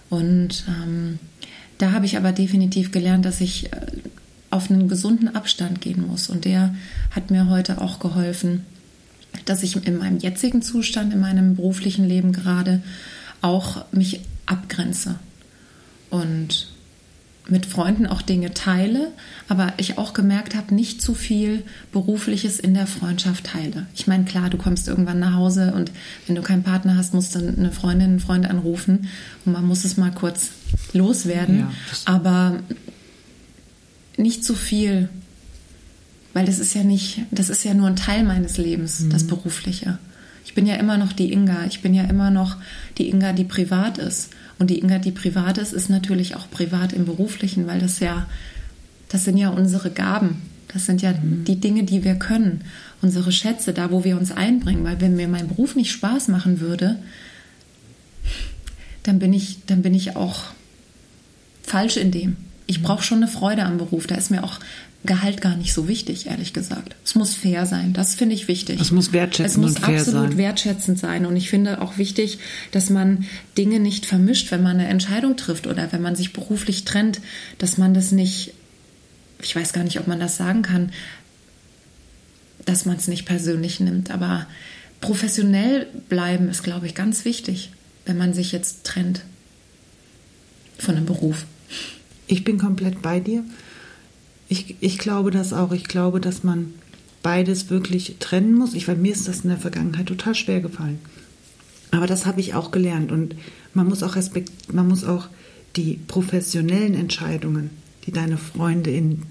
Mhm. 0.09 0.17
Und 0.17 0.63
ähm, 0.67 1.19
da 1.77 1.91
habe 1.91 2.05
ich 2.05 2.17
aber 2.17 2.31
definitiv 2.31 2.91
gelernt, 2.91 3.25
dass 3.25 3.41
ich 3.41 3.71
äh, 3.73 3.87
auf 4.49 4.71
einen 4.71 4.87
gesunden 4.87 5.35
Abstand 5.35 5.81
gehen 5.81 6.07
muss. 6.07 6.29
Und 6.29 6.45
der 6.45 6.73
hat 7.11 7.29
mir 7.29 7.49
heute 7.49 7.81
auch 7.81 7.99
geholfen, 7.99 8.65
dass 9.45 9.63
ich 9.63 9.85
in 9.85 9.97
meinem 9.97 10.19
jetzigen 10.19 10.61
Zustand, 10.61 11.13
in 11.13 11.19
meinem 11.19 11.55
beruflichen 11.55 12.07
Leben 12.07 12.31
gerade 12.31 12.81
auch 13.41 13.85
mich 13.91 14.21
abgrenze. 14.45 15.15
Und 16.09 16.69
mit 17.49 17.65
Freunden 17.65 18.05
auch 18.05 18.21
Dinge 18.21 18.53
teile, 18.53 19.11
aber 19.47 19.73
ich 19.77 19.97
auch 19.97 20.13
gemerkt 20.13 20.55
habe, 20.55 20.75
nicht 20.75 21.01
zu 21.01 21.13
viel 21.13 21.63
Berufliches 21.91 22.59
in 22.59 22.73
der 22.73 22.87
Freundschaft 22.87 23.45
teile. 23.45 23.85
Ich 23.95 24.07
meine, 24.07 24.25
klar, 24.25 24.49
du 24.49 24.57
kommst 24.57 24.87
irgendwann 24.87 25.19
nach 25.19 25.33
Hause 25.33 25.73
und 25.75 25.91
wenn 26.25 26.35
du 26.35 26.41
keinen 26.41 26.63
Partner 26.63 26.97
hast, 26.97 27.13
musst 27.13 27.35
du 27.35 27.39
eine 27.39 27.71
Freundin, 27.71 28.09
einen 28.09 28.19
Freund 28.19 28.49
anrufen 28.49 29.07
und 29.45 29.53
man 29.53 29.65
muss 29.65 29.85
es 29.85 29.97
mal 29.97 30.11
kurz 30.11 30.49
loswerden, 30.93 31.59
ja, 31.59 31.71
aber 32.05 32.59
nicht 34.17 34.43
zu 34.43 34.55
viel, 34.55 35.09
weil 36.33 36.45
das 36.45 36.59
ist 36.59 36.73
ja 36.73 36.83
nicht, 36.83 37.21
das 37.31 37.49
ist 37.49 37.63
ja 37.63 37.73
nur 37.73 37.87
ein 37.87 37.95
Teil 37.95 38.23
meines 38.23 38.57
Lebens, 38.57 39.01
mhm. 39.01 39.09
das 39.09 39.25
Berufliche. 39.25 39.99
Ich 40.45 40.53
bin 40.53 40.65
ja 40.65 40.75
immer 40.75 40.97
noch 40.97 41.13
die 41.13 41.31
Inga, 41.31 41.65
ich 41.65 41.81
bin 41.81 41.93
ja 41.93 42.03
immer 42.03 42.31
noch 42.31 42.57
die 42.97 43.09
Inga, 43.09 43.33
die 43.33 43.43
privat 43.43 43.97
ist. 43.97 44.29
Und 44.59 44.69
die 44.69 44.79
Inga, 44.79 44.99
die 44.99 45.11
privat 45.11 45.57
ist, 45.57 45.73
ist 45.73 45.89
natürlich 45.89 46.35
auch 46.35 46.49
privat 46.49 46.93
im 46.93 47.05
Beruflichen, 47.05 47.67
weil 47.67 47.79
das 47.79 47.99
ja, 47.99 48.27
das 49.09 49.23
sind 49.23 49.37
ja 49.37 49.49
unsere 49.49 49.91
Gaben. 49.91 50.41
Das 50.67 50.85
sind 50.85 51.01
ja 51.01 51.11
mhm. 51.11 51.45
die 51.45 51.59
Dinge, 51.59 51.83
die 51.83 52.03
wir 52.03 52.15
können, 52.15 52.61
unsere 53.01 53.31
Schätze, 53.31 53.73
da 53.73 53.91
wo 53.91 54.03
wir 54.03 54.17
uns 54.17 54.31
einbringen. 54.31 54.83
Weil 54.83 54.99
wenn 54.99 55.15
mir 55.15 55.27
mein 55.27 55.47
Beruf 55.47 55.75
nicht 55.75 55.91
Spaß 55.91 56.27
machen 56.29 56.59
würde, 56.59 56.97
dann 59.03 59.19
bin 59.19 59.31
ich, 59.33 59.59
dann 59.67 59.81
bin 59.81 59.93
ich 59.93 60.15
auch 60.15 60.45
falsch 61.63 61.97
in 61.97 62.11
dem. 62.11 62.35
Ich 62.67 62.83
brauche 62.83 63.03
schon 63.03 63.19
eine 63.19 63.27
Freude 63.27 63.63
am 63.63 63.77
Beruf. 63.77 64.07
Da 64.07 64.15
ist 64.15 64.29
mir 64.29 64.43
auch 64.43 64.59
Gehalt 65.05 65.41
gar 65.41 65.55
nicht 65.55 65.73
so 65.73 65.87
wichtig, 65.87 66.27
ehrlich 66.27 66.53
gesagt. 66.53 66.95
Es 67.05 67.15
muss 67.15 67.33
fair 67.35 67.65
sein. 67.65 67.93
Das 67.93 68.15
finde 68.15 68.35
ich 68.35 68.47
wichtig. 68.47 68.81
Es 68.81 68.91
muss 68.91 69.13
wertschätzend 69.13 69.65
Es 69.65 69.75
muss 69.75 69.83
absolut 69.83 70.29
sein. 70.29 70.37
wertschätzend 70.37 70.99
sein. 70.99 71.25
Und 71.25 71.35
ich 71.35 71.49
finde 71.49 71.81
auch 71.81 71.97
wichtig, 71.97 72.39
dass 72.71 72.89
man 72.89 73.25
Dinge 73.57 73.79
nicht 73.79 74.05
vermischt, 74.05 74.51
wenn 74.51 74.63
man 74.63 74.79
eine 74.79 74.87
Entscheidung 74.87 75.37
trifft 75.37 75.67
oder 75.67 75.91
wenn 75.91 76.01
man 76.01 76.15
sich 76.15 76.33
beruflich 76.33 76.83
trennt, 76.83 77.21
dass 77.59 77.77
man 77.77 77.93
das 77.93 78.11
nicht, 78.11 78.53
ich 79.41 79.55
weiß 79.55 79.71
gar 79.71 79.83
nicht, 79.83 79.99
ob 79.99 80.07
man 80.07 80.19
das 80.19 80.35
sagen 80.35 80.63
kann, 80.63 80.91
dass 82.65 82.85
man 82.85 82.97
es 82.97 83.07
nicht 83.07 83.25
persönlich 83.25 83.79
nimmt. 83.79 84.11
Aber 84.11 84.47
professionell 84.99 85.87
bleiben 86.09 86.49
ist, 86.49 86.63
glaube 86.63 86.87
ich, 86.87 86.95
ganz 86.95 87.23
wichtig, 87.23 87.71
wenn 88.05 88.17
man 88.17 88.33
sich 88.33 88.51
jetzt 88.51 88.83
trennt 88.83 89.21
von 90.79 90.95
einem 90.97 91.05
Beruf. 91.05 91.45
Ich 92.27 92.43
bin 92.43 92.57
komplett 92.57 93.01
bei 93.01 93.19
dir. 93.19 93.43
Ich, 94.49 94.75
ich 94.79 94.97
glaube 94.97 95.31
das 95.31 95.53
auch. 95.53 95.71
Ich 95.71 95.85
glaube, 95.85 96.19
dass 96.19 96.43
man 96.43 96.73
beides 97.23 97.69
wirklich 97.69 98.17
trennen 98.19 98.53
muss. 98.53 98.73
Ich, 98.73 98.87
weil 98.87 98.97
mir 98.97 99.11
ist 99.11 99.27
das 99.27 99.41
in 99.41 99.49
der 99.49 99.57
Vergangenheit 99.57 100.07
total 100.07 100.35
schwer 100.35 100.61
gefallen. 100.61 100.99
Aber 101.91 102.07
das 102.07 102.25
habe 102.25 102.41
ich 102.41 102.53
auch 102.53 102.71
gelernt. 102.71 103.11
Und 103.11 103.35
man 103.73 103.87
muss 103.87 104.03
auch 104.03 104.15
Respekt, 104.15 104.73
man 104.73 104.87
muss 104.87 105.03
auch 105.03 105.29
die 105.75 105.99
professionellen 106.07 106.93
Entscheidungen, 106.93 107.69
die 108.05 108.11
deine 108.11 108.37
Freunde 108.37 108.91
in, 108.91 109.23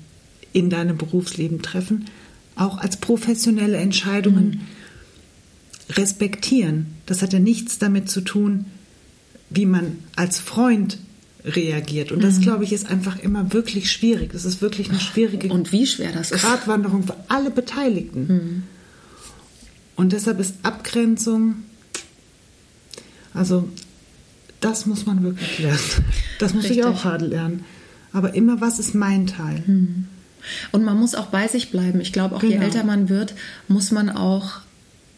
in 0.52 0.70
deinem 0.70 0.96
Berufsleben 0.96 1.62
treffen, 1.62 2.06
auch 2.54 2.78
als 2.78 2.96
professionelle 2.96 3.76
Entscheidungen 3.76 4.46
mhm. 5.88 5.94
respektieren. 5.94 6.86
Das 7.04 7.22
hat 7.22 7.32
ja 7.32 7.38
nichts 7.38 7.78
damit 7.78 8.08
zu 8.08 8.22
tun, 8.22 8.66
wie 9.50 9.66
man 9.66 9.98
als 10.16 10.40
Freund 10.40 10.98
reagiert. 11.46 12.12
Und 12.12 12.22
das, 12.22 12.38
mhm. 12.38 12.42
glaube 12.42 12.64
ich, 12.64 12.72
ist 12.72 12.90
einfach 12.90 13.18
immer 13.20 13.52
wirklich 13.52 13.90
schwierig. 13.90 14.32
Das 14.32 14.44
ist 14.44 14.60
wirklich 14.60 14.90
eine 14.90 15.00
schwierige 15.00 15.48
und 15.48 15.72
wie 15.72 15.86
schwer 15.86 16.12
das 16.12 16.32
ist. 16.32 16.42
Gratwanderung 16.42 17.04
für 17.04 17.16
alle 17.28 17.50
Beteiligten. 17.50 18.26
Mhm. 18.26 18.62
Und 19.94 20.12
deshalb 20.12 20.40
ist 20.40 20.56
Abgrenzung, 20.62 21.56
also 23.32 23.68
das 24.60 24.86
muss 24.86 25.06
man 25.06 25.22
wirklich 25.22 25.58
lernen. 25.58 25.78
Das 26.38 26.52
muss 26.52 26.64
Richtig. 26.64 26.80
ich 26.80 26.84
auch 26.84 27.04
hart 27.04 27.22
lernen. 27.22 27.64
Aber 28.12 28.34
immer, 28.34 28.60
was 28.60 28.78
ist 28.78 28.94
mein 28.94 29.26
Teil? 29.26 29.62
Mhm. 29.66 30.06
Und 30.72 30.84
man 30.84 30.98
muss 30.98 31.14
auch 31.14 31.26
bei 31.26 31.48
sich 31.48 31.70
bleiben. 31.70 32.00
Ich 32.00 32.12
glaube, 32.12 32.36
auch 32.36 32.40
genau. 32.40 32.54
je 32.54 32.60
älter 32.60 32.84
man 32.84 33.08
wird, 33.08 33.34
muss 33.68 33.90
man 33.90 34.10
auch 34.10 34.60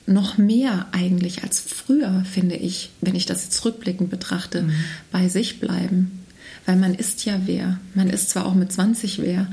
noch 0.06 0.38
mehr 0.38 0.86
eigentlich 0.92 1.42
als 1.42 1.60
früher, 1.60 2.24
finde 2.24 2.56
ich, 2.56 2.90
wenn 3.00 3.14
ich 3.14 3.26
das 3.26 3.44
jetzt 3.44 3.64
rückblickend 3.64 4.10
betrachte, 4.10 4.62
mhm. 4.62 4.72
bei 5.12 5.28
sich 5.28 5.60
bleiben. 5.60 6.17
Weil 6.68 6.76
man 6.76 6.94
ist 6.94 7.24
ja 7.24 7.40
wer. 7.46 7.80
Man 7.94 8.10
ist 8.10 8.28
zwar 8.28 8.44
auch 8.44 8.52
mit 8.52 8.70
20 8.70 9.22
wer, 9.22 9.46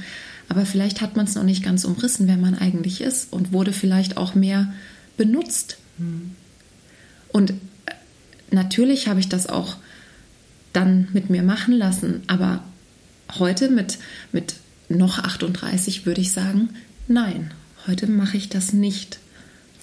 aber 0.49 0.65
vielleicht 0.65 0.99
hat 0.99 1.15
man 1.15 1.25
es 1.25 1.35
noch 1.35 1.45
nicht 1.45 1.63
ganz 1.63 1.85
umrissen, 1.85 2.27
wer 2.27 2.35
man 2.35 2.55
eigentlich 2.55 2.99
ist 2.99 3.31
und 3.31 3.53
wurde 3.53 3.71
vielleicht 3.71 4.17
auch 4.17 4.35
mehr 4.35 4.73
benutzt. 5.15 5.77
Mhm. 5.97 6.31
Und 7.29 7.51
äh, 7.51 7.55
natürlich 8.51 9.07
habe 9.07 9.21
ich 9.21 9.29
das 9.29 9.47
auch 9.47 9.77
dann 10.73 11.07
mit 11.13 11.29
mir 11.29 11.41
machen 11.41 11.73
lassen, 11.75 12.23
aber 12.27 12.65
heute 13.39 13.69
mit, 13.69 13.97
mit 14.33 14.55
noch 14.89 15.19
38 15.19 16.05
würde 16.05 16.19
ich 16.19 16.33
sagen, 16.33 16.71
nein, 17.07 17.51
heute 17.87 18.07
mache 18.07 18.35
ich 18.35 18.49
das 18.49 18.73
nicht. 18.73 19.19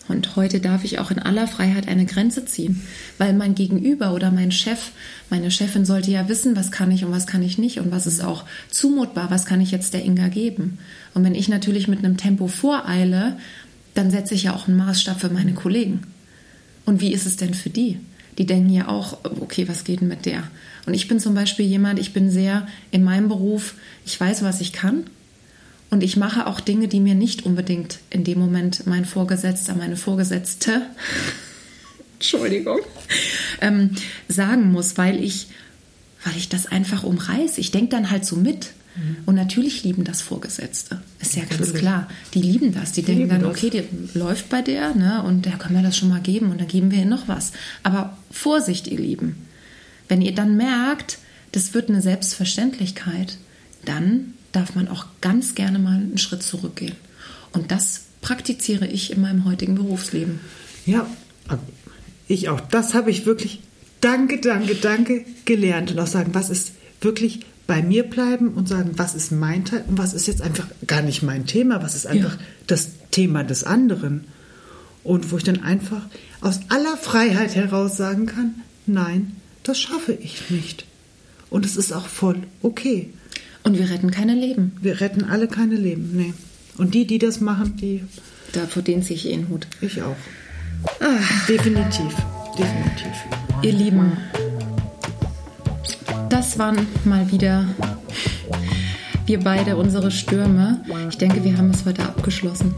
Und 0.09 0.37
heute 0.37 0.61
darf 0.61 0.85
ich 0.85 0.99
auch 0.99 1.11
in 1.11 1.21
aller 1.21 1.47
Freiheit 1.47 1.89
eine 1.89 2.07
Grenze 2.07 2.45
ziehen, 2.45 2.83
weil 3.19 3.33
mein 3.35 3.55
Gegenüber 3.55 4.13
oder 4.13 4.31
mein 4.31 4.51
Chef, 4.51 4.91
meine 5.31 5.51
Chefin 5.51 5.85
sollte 5.85 6.11
ja 6.11 6.29
wissen, 6.29 6.57
was 6.57 6.71
kann 6.73 6.91
ich 6.91 7.05
und 7.05 7.13
was 7.13 7.27
kann 7.27 7.43
ich 7.43 7.57
nicht 7.57 7.79
und 7.79 7.93
was 7.93 8.07
ist 8.07 8.23
auch 8.23 8.45
zumutbar, 8.69 9.31
was 9.31 9.47
kann 9.47 9.61
ich 9.61 9.71
jetzt 9.71 9.95
der 9.95 10.05
Inga 10.05 10.29
geben. 10.29 10.79
Und 11.15 11.25
wenn 11.25 11.35
ich 11.35 11.49
natürlich 11.49 11.89
mit 11.89 12.01
einem 12.01 12.17
Tempo 12.17 12.49
voreile, 12.49 13.37
dann 13.95 14.11
setze 14.11 14.35
ich 14.35 14.45
ja 14.45 14.55
auch 14.55 14.67
einen 14.67 14.77
Maßstab 14.77 15.21
für 15.21 15.31
meine 15.31 15.55
Kollegen. 15.55 16.01
Und 16.85 17.01
wie 17.01 17.13
ist 17.13 17.27
es 17.27 17.37
denn 17.37 17.55
für 17.55 17.71
die? 17.71 17.99
Die 18.39 18.47
denken 18.47 18.71
ja 18.71 18.89
auch, 18.89 19.19
okay, 19.41 19.69
was 19.69 19.85
geht 19.85 20.01
denn 20.01 20.09
mit 20.09 20.27
der? 20.27 20.43
Und 20.87 20.95
ich 20.95 21.07
bin 21.07 21.21
zum 21.21 21.35
Beispiel 21.35 21.67
jemand, 21.67 22.01
ich 22.01 22.13
bin 22.13 22.31
sehr 22.31 22.67
in 22.91 23.05
meinem 23.05 23.29
Beruf, 23.29 23.75
ich 24.05 24.19
weiß, 24.19 24.43
was 24.43 24.61
ich 24.61 24.73
kann 24.73 25.05
und 25.93 26.03
ich 26.03 26.17
mache 26.17 26.47
auch 26.47 26.59
Dinge, 26.59 26.89
die 26.89 27.01
mir 27.01 27.15
nicht 27.15 27.45
unbedingt 27.45 27.99
in 28.09 28.25
dem 28.25 28.39
Moment 28.39 28.87
mein 28.87 29.05
Vorgesetzter, 29.05 29.75
meine 29.75 29.99
Vorgesetzte, 29.99 30.87
Entschuldigung, 32.15 32.79
ähm, 33.61 33.91
sagen 34.27 34.73
muss, 34.73 34.97
weil 34.97 35.23
ich, 35.23 35.49
weil 36.25 36.35
ich 36.39 36.49
das 36.49 36.65
einfach 36.65 37.03
umreiße. 37.03 37.61
Ich 37.61 37.73
denke 37.73 37.91
dann 37.91 38.11
halt 38.11 38.25
so 38.25 38.37
mit. 38.37 38.71
Mhm. 38.97 39.17
Und 39.27 39.35
natürlich 39.35 39.85
lieben 39.85 40.05
das 40.05 40.23
Vorgesetzte. 40.23 41.03
Ist 41.21 41.37
ja 41.37 41.45
ganz 41.45 41.75
klar. 41.75 42.09
Die 42.33 42.41
lieben 42.41 42.73
das. 42.73 42.93
Die, 42.93 43.03
die 43.03 43.13
denken 43.13 43.29
dann, 43.29 43.45
okay, 43.45 43.69
die 43.69 43.85
läuft 44.19 44.49
bei 44.49 44.63
der, 44.63 44.95
ne? 44.95 45.23
Und 45.23 45.45
da 45.45 45.51
können 45.53 45.75
wir 45.75 45.83
das 45.83 45.99
schon 45.99 46.09
mal 46.09 46.23
geben 46.23 46.53
und 46.53 46.59
dann 46.59 46.69
geben 46.69 46.91
wir 46.91 47.01
ihr 47.01 47.05
noch 47.05 47.29
was. 47.29 47.53
Aber 47.83 48.17
Vorsicht, 48.31 48.87
ihr 48.87 48.99
Lieben. 48.99 49.47
Wenn 50.09 50.23
ihr 50.23 50.35
dann 50.35 50.57
merkt, 50.57 51.19
das 51.53 51.75
wird 51.75 51.91
eine 51.91 52.01
Selbstverständlichkeit, 52.01 53.37
dann 53.85 54.33
darf 54.53 54.75
man 54.75 54.89
auch 54.89 55.07
ganz 55.21 55.55
gerne 55.55 55.79
mal 55.79 55.97
einen 55.97 56.19
Schritt 56.19 56.43
zurückgehen. 56.43 56.95
Und 57.53 57.71
das 57.71 58.03
praktiziere 58.21 58.87
ich 58.87 59.11
in 59.11 59.21
meinem 59.21 59.45
heutigen 59.45 59.75
Berufsleben. 59.75 60.41
Ja, 60.87 61.07
ich 62.29 62.49
auch. 62.49 62.61
Das 62.61 62.95
habe 62.95 63.11
ich 63.11 63.27
wirklich, 63.27 63.61
danke, 64.01 64.41
danke, 64.41 64.75
danke 64.75 65.25
gelernt. 65.45 65.91
Und 65.91 65.99
auch 65.99 66.07
sagen, 66.07 66.35
was 66.35 66.51
ist 66.51 66.73
wirklich 67.01 67.41
bei 67.67 67.83
mir 67.83 68.05
bleiben 68.05 68.49
und 68.55 68.69
sagen, 68.69 68.93
was 68.97 69.15
ist 69.15 69.33
mein 69.33 69.65
Teil 69.65 69.85
und 69.89 69.99
was 69.99 70.15
ist 70.15 70.27
jetzt 70.27 70.43
einfach 70.43 70.67
gar 70.87 71.03
nicht 71.03 71.23
mein 71.23 71.47
Thema, 71.47 71.83
was 71.83 71.95
ist 71.95 72.07
einfach 72.07 72.35
ja. 72.35 72.47
das 72.67 72.91
Thema 73.11 73.45
des 73.45 73.65
anderen. 73.65 74.25
Und 75.05 75.33
wo 75.33 75.37
ich 75.37 75.43
dann 75.43 75.63
einfach 75.63 76.03
aus 76.41 76.61
aller 76.69 76.97
Freiheit 76.97 77.57
heraus 77.57 77.97
sagen 77.97 78.27
kann, 78.27 78.55
nein, 78.87 79.37
das 79.65 79.81
schaffe 79.81 80.13
ich 80.13 80.51
nicht. 80.51 80.87
Und 81.51 81.67
es 81.67 81.77
ist 81.77 81.93
auch 81.93 82.07
voll 82.07 82.39
okay. 82.63 83.11
Und 83.65 83.79
wir 83.79 83.91
retten 83.91 84.11
keine 84.11 84.35
Leben. 84.35 84.73
Wir 84.81 85.01
retten 85.01 85.25
alle 85.25 85.49
keine 85.49 85.77
Leben, 85.77 86.11
nee. 86.15 86.35
Und 86.79 86.95
die, 86.95 87.07
die 87.07 87.19
das 87.19 87.41
machen, 87.41 87.77
die. 87.77 88.03
Da 88.53 88.67
vor 88.67 88.83
denen 88.83 89.03
ziehe 89.03 89.17
ich 89.17 89.29
eh 89.29 89.35
einen 89.35 89.49
Hut. 89.49 89.67
Ich 89.81 90.03
auch. 90.03 90.17
Ach. 91.01 91.47
Definitiv. 91.47 92.15
Definitiv. 92.59 93.13
Ihr 93.63 93.73
Lieben, 93.73 94.13
das 96.29 96.59
waren 96.59 96.87
mal 97.05 97.31
wieder 97.31 97.67
wir 99.27 99.41
beide 99.41 99.77
unsere 99.77 100.11
Stürme. 100.11 100.81
Ich 101.09 101.17
denke, 101.17 101.45
wir 101.45 101.57
haben 101.57 101.71
es 101.71 101.85
heute 101.85 102.03
abgeschlossen. 102.03 102.75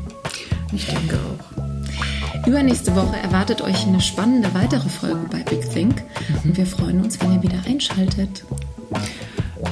Ich 0.73 0.87
denke 0.87 1.19
auch. 1.19 2.47
Übernächste 2.47 2.95
Woche 2.95 3.17
erwartet 3.17 3.63
euch 3.63 3.87
eine 3.87 4.01
spannende 4.01 4.53
weitere 4.55 4.89
Folge 4.89 5.27
bei 5.31 5.39
Big 5.39 5.69
Think. 5.71 5.97
Mhm. 5.97 6.51
Und 6.51 6.57
wir 6.57 6.67
freuen 6.67 7.03
uns, 7.03 7.21
wenn 7.21 7.33
ihr 7.33 7.43
wieder 7.43 7.59
einschaltet. 7.67 8.45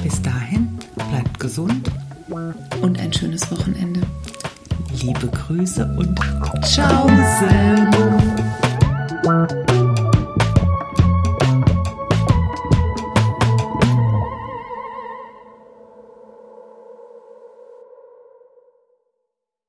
Bis 0.03 0.21
dahin, 0.21 0.72
bleibt 1.13 1.39
gesund 1.39 1.91
und 2.81 2.99
ein 2.99 3.13
schönes 3.13 3.51
Wochenende. 3.51 4.01
Liebe 4.99 5.27
Grüße 5.27 5.85
und 5.95 6.19
Ciao. 6.63 7.07